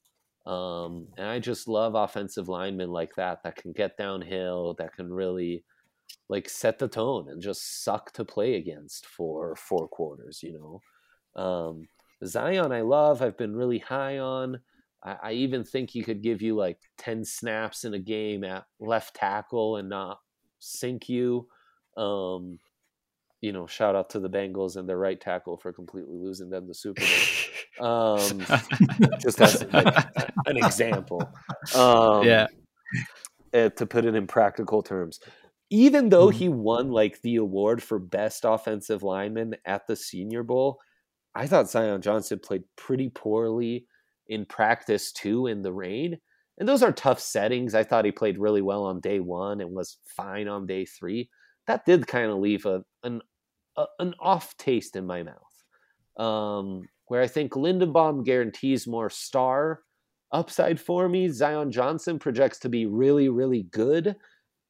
[0.45, 5.13] Um, and I just love offensive linemen like that that can get downhill, that can
[5.13, 5.65] really
[6.29, 11.41] like set the tone and just suck to play against for four quarters, you know.
[11.41, 11.87] Um,
[12.25, 13.23] Zion, I love.
[13.23, 14.59] I've been really high on.
[15.05, 18.65] I, I even think he could give you like 10 snaps in a game at
[18.81, 20.19] left tackle and not
[20.59, 21.47] sink you.
[21.97, 22.59] Um,
[23.41, 26.69] you know, shout out to the Bengals and their right tackle for completely losing them
[26.69, 28.19] the Super Bowl.
[28.19, 28.39] Um,
[29.21, 30.07] just as like,
[30.47, 31.29] an example.
[31.75, 32.47] Um, yeah.
[33.53, 35.19] Uh, to put it in practical terms,
[35.71, 36.39] even though Mm-hmm.
[36.39, 40.79] he won like the award for best offensive lineman at the Senior Bowl,
[41.35, 43.87] I thought Zion Johnson played pretty poorly
[44.29, 46.19] in practice too in the rain.
[46.59, 47.75] And those are tough settings.
[47.75, 51.29] I thought he played really well on day one and was fine on day three.
[51.67, 53.23] That did kind of leave a an
[53.77, 55.65] a, an off taste in my mouth.
[56.17, 59.81] Um, where I think Linderbaum guarantees more star
[60.33, 61.29] upside for me.
[61.29, 64.17] Zion Johnson projects to be really, really good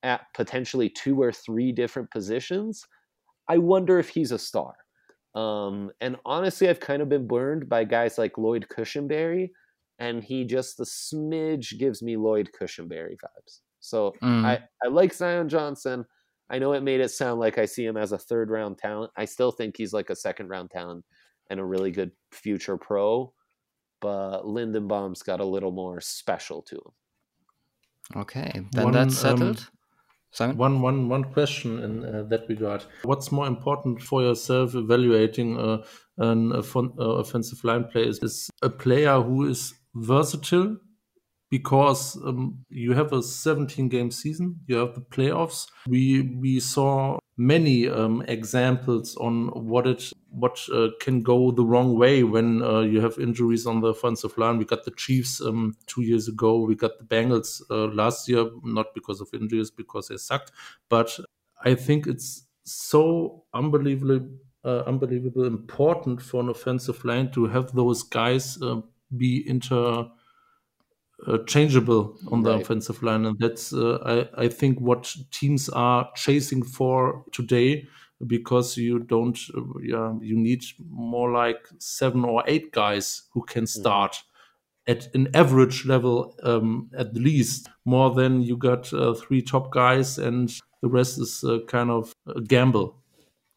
[0.03, 2.85] at potentially two or three different positions.
[3.49, 4.75] I wonder if he's a star.
[5.35, 9.51] Um, and honestly, I've kind of been burned by guys like Lloyd Cushenberry,
[9.99, 13.61] and he just the smidge gives me Lloyd Cushenberry vibes.
[13.81, 14.45] So Mm.
[14.45, 16.05] I, I like Zion Johnson.
[16.53, 19.11] I know it made it sound like I see him as a third round talent.
[19.17, 21.03] I still think he's like a second round talent
[21.49, 23.33] and a really good future pro,
[24.01, 28.21] but Linderbaum's got a little more special to him.
[28.21, 29.71] Okay, then One, that's um, settled.
[30.31, 30.57] Simon?
[30.57, 32.85] One, one, one question in uh, that regard.
[33.05, 35.79] What's more important for yourself evaluating uh,
[36.19, 40.77] an fon- uh, offensive line player is, is a player who is versatile
[41.53, 45.67] because um, you have a 17 game season, you have the playoffs.
[45.87, 51.99] We we saw many um, examples on what it what uh, can go the wrong
[51.99, 54.57] way when uh, you have injuries on the offensive line.
[54.57, 56.59] We got the Chiefs um, two years ago.
[56.61, 60.53] We got the Bengals uh, last year, not because of injuries, because they sucked.
[60.89, 61.21] But
[61.63, 64.27] I think it's so unbelievably
[64.65, 68.81] uh, unbelievable important for an offensive line to have those guys uh,
[69.15, 70.07] be inter
[71.27, 72.61] uh, changeable on the Right.
[72.61, 73.99] offensive line, and that's uh,
[74.37, 77.87] I I think what teams are chasing for today
[78.27, 83.67] because you don't uh, yeah you need more like seven or eight guys who can
[83.67, 84.17] start
[84.87, 90.19] at an average level um, at least more than you got uh, three top guys
[90.19, 90.51] and
[90.83, 93.03] the rest is uh, kind of a gamble.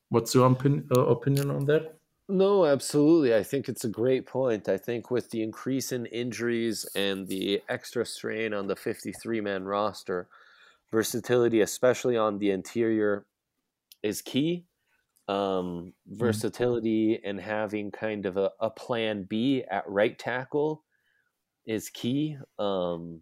[0.09, 1.99] What's your opin- uh, opinion on that?
[2.27, 3.35] No, absolutely.
[3.35, 4.67] I think it's a great point.
[4.67, 9.63] I think with the increase in injuries and the extra strain on the 53 man
[9.65, 10.27] roster,
[10.91, 13.27] versatility, especially on the interior,
[14.01, 14.65] is key.
[15.27, 20.83] Um, versatility and having kind of a, a plan B at right tackle
[21.65, 22.37] is key.
[22.59, 23.21] Um,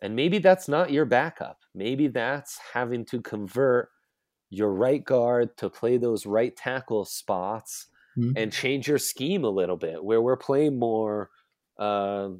[0.00, 1.60] and maybe that's not your backup.
[1.74, 3.90] Maybe that's having to convert
[4.50, 8.36] your right guard to play those right tackle spots Mhm.
[8.36, 11.30] and change your scheme a little bit where we're playing more
[11.78, 12.30] uh,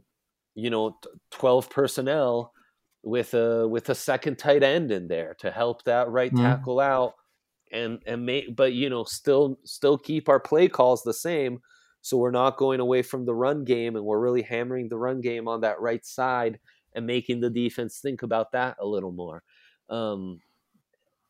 [0.55, 0.99] you know
[1.31, 2.53] 12 personnel
[3.03, 6.37] with a with a second tight end in there to help that right Mhm.
[6.37, 7.14] tackle out
[7.72, 11.61] and and make but you know still still keep our play calls the same
[12.01, 15.20] so we're not going away from the run game and we're really hammering the run
[15.20, 16.61] game on that right side
[16.95, 19.43] and making the defense think about that a little more
[19.89, 20.41] um,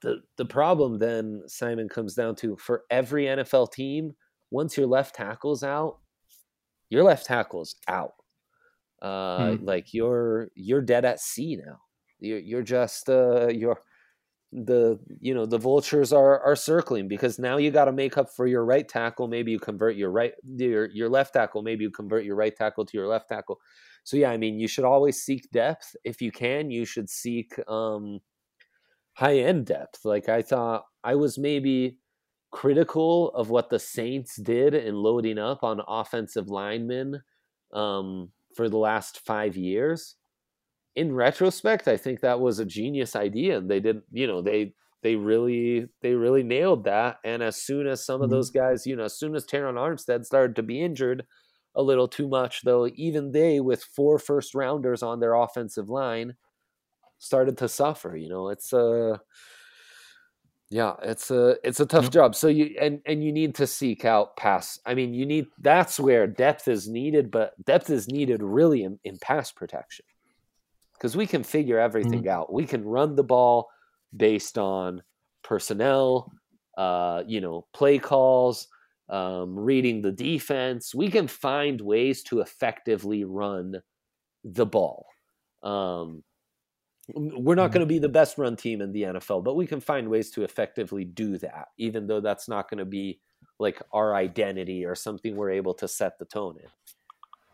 [0.02, 4.14] the the problem then Simon comes down to for every NFL team,
[4.50, 6.00] once your left tackle's out,
[6.90, 8.14] your left tackle's out.
[9.02, 11.80] Uh, Like you're you're dead at sea now.
[12.20, 13.80] You're you're just uh, you're
[14.52, 18.30] the you know the vultures are are circling because now you got to make up
[18.30, 19.28] for your right tackle.
[19.28, 21.62] Maybe you convert your right your your left tackle.
[21.62, 23.60] Maybe you convert your right tackle to your left tackle.
[24.04, 26.70] So yeah, I mean you should always seek depth if you can.
[26.70, 28.20] You should seek um,
[29.14, 30.04] high end depth.
[30.04, 31.98] Like I thought I was maybe
[32.50, 37.22] critical of what the Saints did in loading up on offensive linemen
[37.72, 40.16] um, for the last five years.
[40.94, 44.02] In retrospect, I think that was a genius idea, and they did.
[44.12, 47.18] You know, they they really they really nailed that.
[47.24, 48.30] And as soon as some of Mhm.
[48.30, 51.26] those guys, you know, as soon as Terron Armstead started to be injured
[51.74, 56.36] a little too much, though, even they with four first rounders on their offensive line
[57.18, 58.16] started to suffer.
[58.16, 59.20] You know, it's a
[60.68, 62.12] yeah, it's a it's a tough Yep.
[62.12, 62.34] job.
[62.34, 64.80] So you and and you need to seek out pass.
[64.84, 68.98] I mean, you need that's where depth is needed, but depth is needed really in,
[69.04, 70.04] in pass protection
[70.94, 72.52] because we can figure everything out.
[72.52, 73.68] We can run the ball
[74.16, 75.02] based on
[75.44, 76.32] personnel,
[76.76, 78.66] uh, you know, play calls,
[79.08, 80.94] um, reading the defense.
[80.94, 83.82] We can find ways to effectively run
[84.42, 85.06] the ball.
[85.62, 86.24] Um,
[87.14, 87.72] we're not Mhm.
[87.72, 90.30] going to be the best run team in the NFL, but we can find ways
[90.32, 93.20] to effectively do that, even though that's not going to be
[93.58, 96.68] like our identity or something we're able to set the tone in.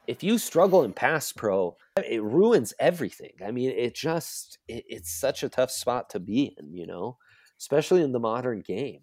[0.06, 3.34] If you struggle in pass pro, it ruins everything.
[3.44, 7.18] I mean, it just it, it's such a tough spot to be in, you know,
[7.60, 9.02] especially in the modern game.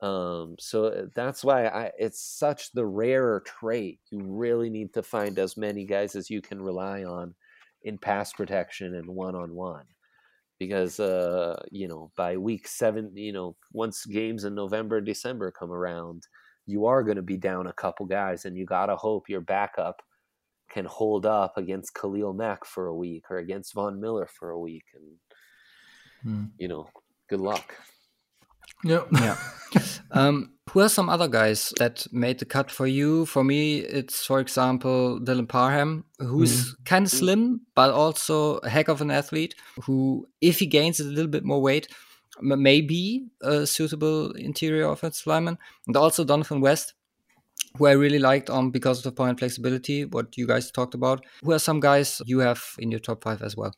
[0.00, 4.00] Um, so uh, that's why I, it's such the rarer trait.
[4.10, 7.34] You really need to find as many guys as you can rely on
[7.84, 9.84] in pass protection and one on one.
[10.58, 15.72] Because uh, you know, by week seven, you know, once games in November, December come
[15.72, 16.26] around,
[16.66, 20.02] you are going to be down a couple guys, and you gotta hope your backup
[20.70, 24.58] can hold up against Khalil Mack for a week or against Von Miller for a
[24.58, 25.04] week, and
[26.22, 26.44] hmm.
[26.58, 26.88] you know,
[27.28, 27.74] good luck.
[28.84, 29.04] Yeah.
[29.12, 29.36] yeah.
[30.10, 33.26] um, who are some other guys that made the cut for you?
[33.26, 36.84] For me, it's for example Dylan Parham, who's mm.
[36.84, 39.54] kind of slim but also a heck of an athlete.
[39.84, 41.88] Who, if he gains a little bit more weight,
[42.40, 45.58] may be a suitable interior offensive lineman.
[45.86, 46.94] And also Dohnovan West,
[47.76, 50.94] who I really liked on um, because of the point flexibility, what you guys talked
[50.94, 51.24] about.
[51.42, 53.74] Who are some guys you have in your top five as well?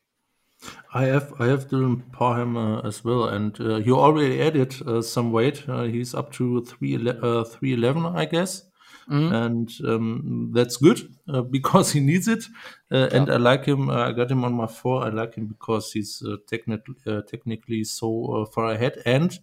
[0.93, 5.03] I have I have Dylan Parham uh, as well, and uh, he already added uh,
[5.03, 5.69] some weight.
[5.69, 8.63] Uh, he's up to three uh, three eleven, I guess,
[9.11, 9.35] mm-hmm.
[9.35, 12.45] and um, that's good uh, because he needs it.
[12.91, 13.91] And I like him.
[13.91, 15.05] I got him on my four.
[15.05, 16.95] I like him because he's technically
[17.29, 19.39] technically so far ahead, and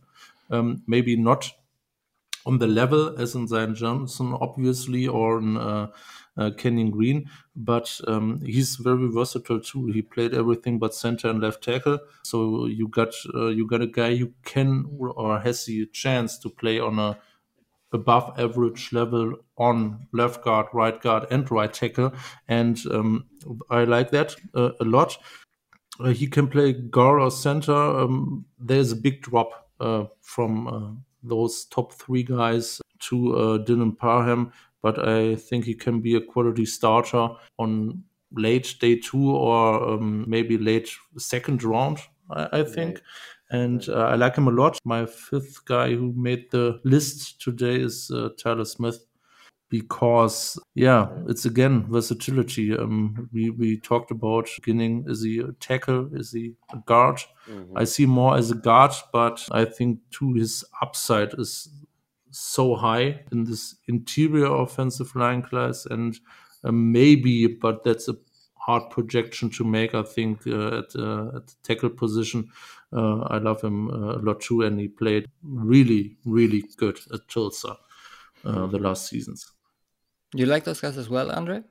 [0.49, 1.51] um, maybe not
[2.45, 5.57] on the level as in Zion Johnson, obviously, or in
[6.37, 9.87] uh, uh, Kenyon Green, but um, he's very versatile too.
[9.87, 11.99] He played everything but center and left tackle.
[12.23, 16.49] So you got uh, you got a guy who can or has the chance to
[16.49, 17.17] play on a
[17.91, 22.13] above average level on left guard, right guard, and right tackle,
[22.47, 23.25] and um,
[23.69, 25.17] I like that uh, a lot.
[25.99, 27.73] Uh, he can play guard or center.
[27.73, 34.51] Um, there's a big drop uh, from those top three guys to uh, Dylan Parham,
[34.83, 40.25] but I think he can be a quality starter on late day two or um,
[40.27, 41.99] maybe late second round.
[42.29, 42.95] I, I think.
[42.95, 43.03] Right.
[43.49, 44.79] And uh, I like him a lot.
[44.83, 49.05] My fifth guy who made the list today is uh, Tyler Smith
[49.73, 56.07] because yeah it's again versatility um, we we talked about beginning is he a tackle
[56.13, 57.17] is he a guard
[57.49, 57.75] mm-hmm.
[57.75, 61.69] i see more as a guard but i think too his upside is
[62.33, 66.19] so high in this interior offensive line class and
[66.63, 68.15] uh, maybe but that's a
[68.55, 72.49] hard projection to make i think uh, at, uh, at the tackle position
[72.93, 77.27] uh, i love him uh, a lot too and he played really really good at
[77.27, 77.75] tulsa
[78.45, 79.53] uh, the last seasons
[80.33, 81.61] you like those guys as well, Andre?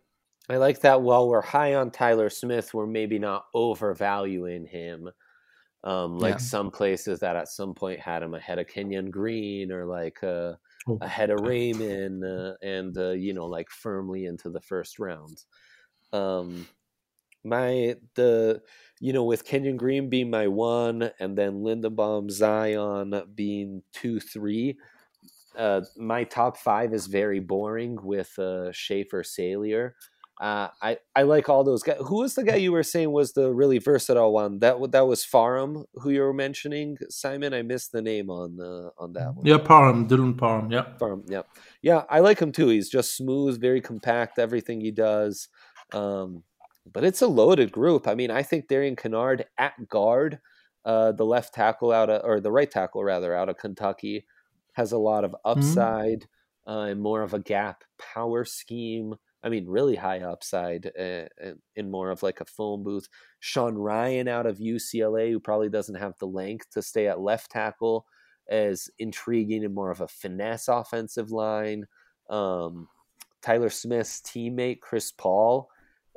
[0.48, 5.10] I like that while we're high on Tyler Smith, we're maybe not overvaluing him.
[5.84, 6.38] Um, like yeah.
[6.38, 10.54] some places that at some point had him ahead of Kenyon Green or like uh,
[10.86, 15.42] oh, ahead of Raimann uh, and, uh, you know, like firmly into the first round.
[16.12, 16.68] Um,
[17.42, 18.62] my, the,
[19.00, 24.78] you know, with Kenyon Green being my one and then Linderbaum Zion being two, three,
[25.58, 29.96] uh, my top five is very boring with uh, Shaffer Salyer.
[30.40, 31.98] Uh, I I like all those guys.
[32.06, 34.58] Who was the guy you were saying was the really versatile one?
[34.58, 37.54] That that was Parham, who you were mentioning, Simon.
[37.54, 39.46] I missed the name on the on that one.
[39.46, 40.70] Yeah, Parham, Dylan Parham.
[40.70, 41.24] Yeah, Parham.
[41.28, 41.42] Yeah,
[41.82, 42.04] yeah.
[42.08, 42.68] I like him too.
[42.68, 44.38] He's just smooth, very compact.
[44.38, 45.48] Everything he does.
[45.92, 46.42] Um,
[46.90, 48.08] but it's a loaded group.
[48.08, 50.40] I mean, I think Darian Kinnard at guard,
[50.84, 54.26] uh, the left tackle out of or the right tackle rather out of Kentucky
[54.72, 55.50] has a lot of mm-hmm.
[55.50, 56.22] upside
[56.66, 56.70] mm-hmm.
[56.70, 59.14] uh, and more of a gap power scheme.
[59.42, 61.24] I mean, really high upside uh,
[61.74, 63.08] in more of like a phone booth.
[63.40, 67.50] Sean Rhyan out of UCLA, who probably doesn't have the length to stay at left
[67.50, 68.06] tackle,
[68.48, 71.86] as intriguing and more of a finesse offensive line.
[72.30, 72.88] Um,
[73.42, 75.68] Tyler Smith's teammate Chris Paul,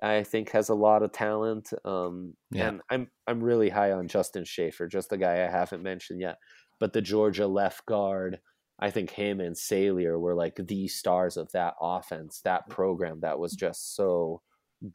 [0.04, 1.74] I think, has a lot of talent.
[1.84, 2.68] Um, yeah.
[2.68, 6.38] And I'm I'm really high on Justin Shaffer, just the guy I haven't mentioned yet
[6.80, 8.40] but the Georgia left guard,
[8.80, 13.40] I think him and Salyer were like the stars of that offense, that program that
[13.40, 14.42] was just so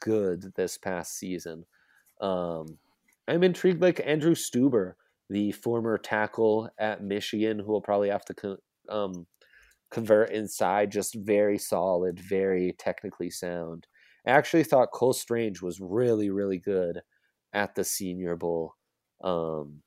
[0.00, 1.64] good this past season.
[2.20, 2.78] Um,
[3.26, 4.94] I'm intrigued, like Andrew Stueber,
[5.30, 8.56] the former tackle at Michigan, who will probably have to co-
[8.90, 9.26] um,
[9.90, 13.86] convert inside, just very solid, very technically sound.
[14.26, 17.00] I actually thought Cole Strange was really, really good
[17.52, 18.74] at the Senior Bowl.
[19.22, 19.82] Um,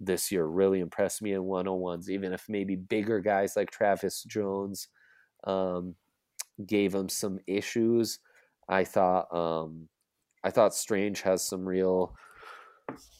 [0.00, 3.70] this year really impressed me in one on ones, even if maybe bigger guys like
[3.70, 4.88] Travis Jones
[5.44, 5.94] um,
[6.66, 8.20] gave him some issues.
[8.68, 9.88] I thought um,
[10.44, 12.14] I thought Strange has some real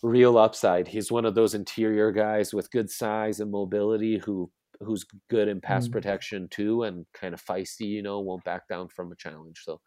[0.03, 0.89] real upside.
[0.89, 4.51] He's one of those interior guys with good size and mobility who
[4.81, 5.93] who's good in pass mm.
[5.93, 9.61] protection too and kind of feisty, you know, won't back down from a challenge.
[9.65, 9.81] So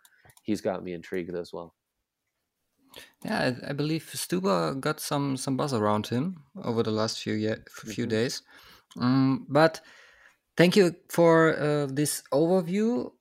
[0.43, 1.73] he's got me intrigued as well.
[3.23, 7.33] Yeah, I, I believe Stueber got some some buzz around him over the last few
[7.33, 8.09] year, few mm-hmm.
[8.09, 8.41] days.
[8.99, 9.81] Um, but
[10.57, 13.11] thank you for uh, this overview,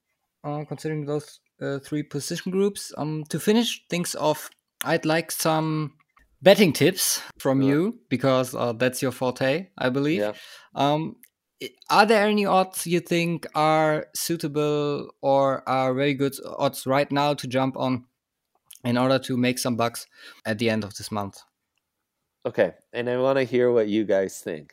[0.44, 2.92] uh, considering those uh, three position groups.
[2.96, 4.50] Um, to finish things off,
[4.84, 5.92] I'd like some
[6.42, 10.20] betting tips from you because uh, that's your forte, I believe.
[10.20, 10.32] Yeah.
[10.74, 11.16] Um,
[11.90, 17.34] are there any odds you think are suitable or are very good odds right now
[17.34, 18.06] to jump on
[18.84, 20.06] in order to make some bucks
[20.44, 21.38] at the end of this month?
[22.46, 24.72] Okay, and I want to hear what you guys think.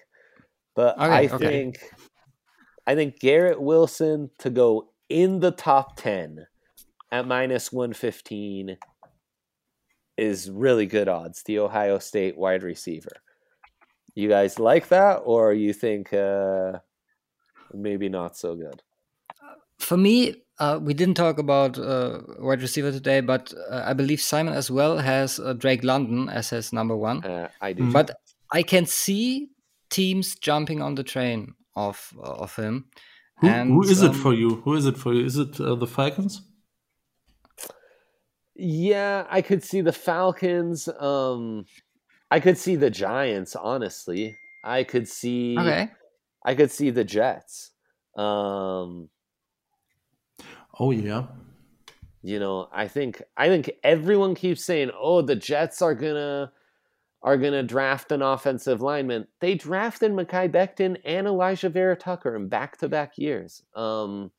[0.75, 1.37] But okay, I okay.
[1.37, 1.79] think
[2.85, 6.47] I think Garrett Wilson to go in the top 10
[7.11, 8.77] at minus 115
[10.17, 13.21] is really good odds, the Ohio State wide receiver.
[14.15, 16.79] You guys like that, or you think uh,
[17.73, 18.81] maybe not so good?
[19.79, 24.19] For me, uh, we didn't talk about uh, wide receiver today, but uh, I believe
[24.19, 27.23] Simon as well has uh, Drake London as his number one.
[27.23, 28.11] Uh, I do, but
[28.51, 29.49] I can see
[29.89, 32.85] teams jumping on the train of of him.
[33.39, 34.55] Who, and, who is um, it for you?
[34.65, 35.25] Who is it for you?
[35.25, 36.41] Is it the Falcons?
[38.55, 40.89] Yeah, I could see the Falcons.
[40.99, 41.65] Um,
[42.31, 43.55] I could see the Giants.
[43.55, 45.55] Honestly, I could see.
[45.57, 45.91] Okay.
[46.43, 47.71] I could see the Jets.
[48.15, 49.09] Um,
[50.79, 51.25] oh yeah.
[52.23, 56.51] You know, I think I think everyone keeps saying, "Oh, the Jets are gonna
[57.21, 62.49] are gonna draft an offensive lineman." They drafted Mekhi Becton and Alijah Vera Tucker in
[62.49, 63.63] back to back years.
[63.75, 64.31] Um,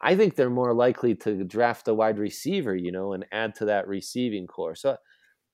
[0.00, 3.66] I think they're more likely to draft a wide receiver, you know, and add to
[3.66, 4.74] that receiving core.
[4.74, 4.96] So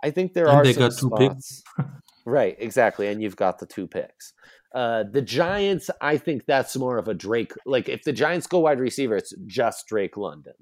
[0.03, 1.63] I think there and are some spots.
[2.27, 3.09] right, exactly.
[3.09, 4.35] And you've got the two picks.
[4.75, 7.53] Uh, the Giants, I think that's more of a Drake.
[7.65, 10.53] Like if the Giants go wide receiver, it's just Drake London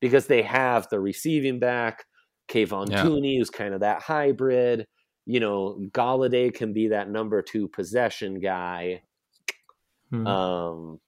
[0.00, 2.04] because they have the receiving back,
[2.48, 3.04] Kayvon yeah.
[3.04, 4.86] Toney, who's kind of that hybrid.
[5.26, 9.02] You know, Golladay can be that number two possession guy.
[10.10, 10.26] Hmm.
[10.26, 11.00] Um,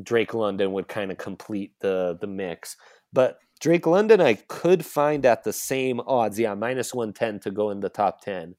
[0.00, 2.76] Drake London would kind of complete the the mix.
[3.12, 6.38] But Drake London, I could find at the same odds.
[6.38, 8.54] Yeah, minus 110 to go in the top 10.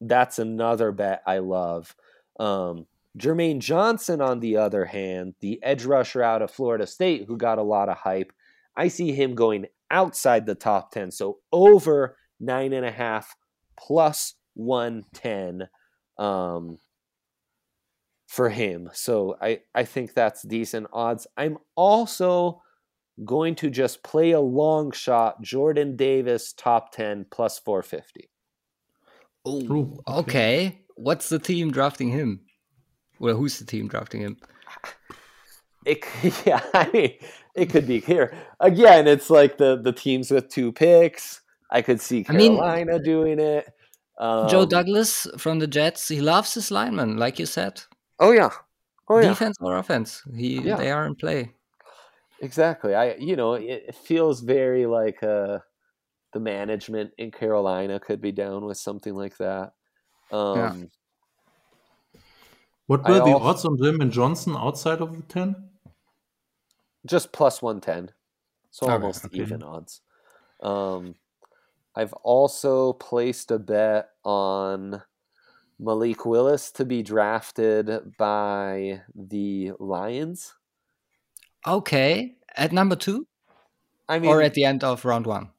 [0.00, 1.94] That's another bet I love.
[2.38, 2.86] Um,
[3.18, 7.58] Jermaine Johnson, on the other hand, the edge rusher out of Florida State, who got
[7.58, 8.32] a lot of hype,
[8.76, 11.10] I see him going outside the top 10.
[11.10, 13.34] So over nine and a half
[13.76, 15.68] plus 110.
[16.18, 16.78] Um,
[18.30, 18.88] for him.
[18.92, 21.26] So I, I think that's decent odds.
[21.36, 22.62] I'm also
[23.24, 28.28] going to just play a long shot Jordan Davis top 10 plus 450.
[29.48, 30.20] Ooh, okay.
[30.20, 30.80] okay.
[30.96, 32.40] What's the team drafting him?
[33.18, 34.36] Well, who's the team drafting him?
[35.84, 36.04] It
[36.46, 37.14] yeah, I mean,
[37.54, 39.06] it could be here again.
[39.06, 41.40] It's like the the teams with two picks.
[41.70, 43.66] I could see Carolina I mean, doing it.
[44.18, 46.08] Um, Joe Douglas from the Jets.
[46.08, 47.80] He loves his lineman, like you said.
[48.18, 48.50] Oh yeah.
[49.08, 49.28] Oh yeah.
[49.28, 50.76] Defense or offense, he yeah.
[50.76, 51.52] they are in play.
[52.40, 52.94] Exactly.
[52.94, 55.58] I you know it, feels very like uh,
[56.32, 59.72] the management in Carolina could be down with something like that.
[60.32, 62.20] Um, yeah.
[62.86, 65.54] What were I the odds on Jermaine Johnson outside of the ten?
[67.06, 68.10] Just plus one ten,
[68.70, 69.38] so okay, almost okay.
[69.38, 70.00] even odds.
[70.62, 71.14] Um,
[71.94, 75.02] I've also placed a bet on
[75.78, 80.54] Malik Willis to be drafted by the Lions.
[81.66, 83.26] Okay, at number two,
[84.08, 85.50] I mean, or at the end of round one.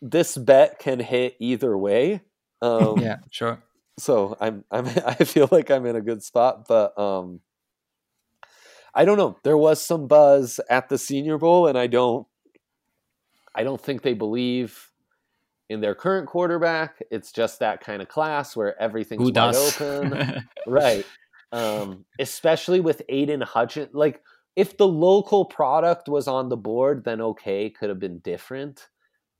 [0.00, 2.22] This bet can hit either way.
[2.62, 3.60] Um, yeah, sure.
[3.98, 7.40] So I'm I'm I feel like I'm in a good spot, but um,
[8.94, 9.36] I don't know.
[9.42, 12.24] There was some buzz at the Senior Bowl, and I don't
[13.54, 14.92] I don't think they believe
[15.68, 17.02] in their current quarterback.
[17.10, 20.48] It's just that kind of class where everything's wide open.
[20.66, 21.06] right.
[21.50, 23.90] Um, especially with Aidan Hutchinson.
[23.92, 24.22] Like,
[24.56, 28.88] if the local product was on the board, then okay, could have been different.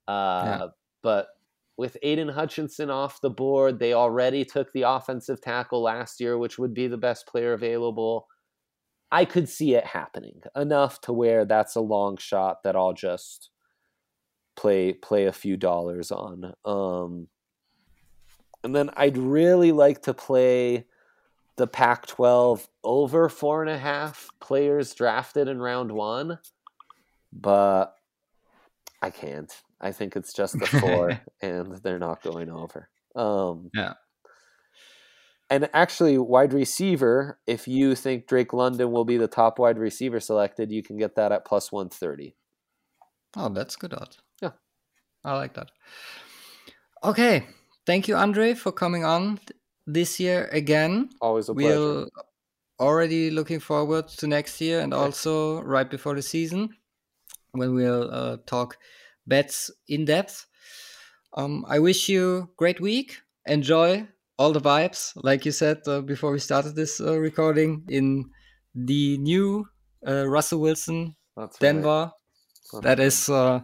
[0.08, 0.66] Uh, yeah.
[1.02, 1.28] But
[1.76, 6.58] with Aidan Hutchinson off the board, they already took the offensive tackle last year, which
[6.58, 8.28] would be the best player available.
[9.10, 13.50] I could see it happening enough to where that's a long shot that I'll just
[14.56, 16.54] play play a few dollars on.
[16.64, 17.28] Um,
[18.64, 20.86] and then I'd really like to play
[21.56, 26.38] the Pac 12 over four and a half players drafted in round one,
[27.32, 27.94] but
[29.00, 29.52] I can't.
[29.80, 32.88] I think it's just the four, and they're not going over.
[33.14, 33.94] Um, yeah.
[35.50, 40.18] And actually, wide receiver, if you think Drake London will be the top wide receiver
[40.18, 42.34] selected, you can get that at plus 130.
[43.36, 44.18] Oh, that's good odds.
[44.40, 44.52] Yeah.
[45.24, 45.70] I like that.
[47.04, 47.46] Okay.
[47.84, 49.40] Thank you, Andre, for coming on
[49.86, 51.10] this year again.
[51.20, 51.78] Always a pleasure.
[51.78, 52.06] We're
[52.80, 56.70] already looking forward to next year and also right before the season
[57.52, 58.76] when we'll uh, talk
[59.26, 60.46] bets in depth.
[61.34, 63.20] Um, I wish you great week.
[63.46, 64.06] Enjoy
[64.38, 68.30] all the vibes, like you said uh, before we started this uh, recording in
[68.74, 69.66] the new
[70.06, 72.10] uh, Russell Wilson That's Denver.
[72.72, 72.82] Right.
[72.82, 73.60] That is, uh,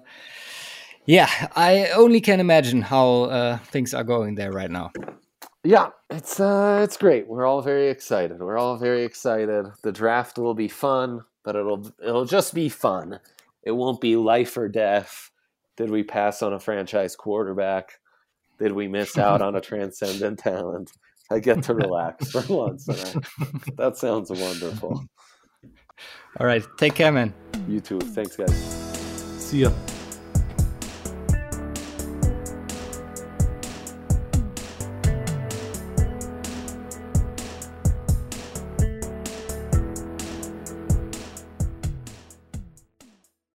[1.06, 4.92] yeah, I only can imagine how uh, things are going there right now.
[5.68, 7.28] Yeah, it's uh, it's great.
[7.28, 8.40] We're all very excited.
[8.40, 9.66] We're all very excited.
[9.82, 13.20] The draft will be fun, but it'll it'll just be fun.
[13.62, 15.30] It won't be life or death.
[15.76, 18.00] Did we pass on a franchise quarterback?
[18.58, 20.90] Did we miss out on a transcendent talent?
[21.30, 22.88] I get to relax for once.
[22.88, 22.94] I,
[23.76, 25.04] that sounds wonderful.
[26.40, 26.64] All right.
[26.78, 27.34] Take care, man.
[27.68, 28.00] You too.
[28.00, 28.56] Thanks, guys.
[29.38, 29.72] See ya.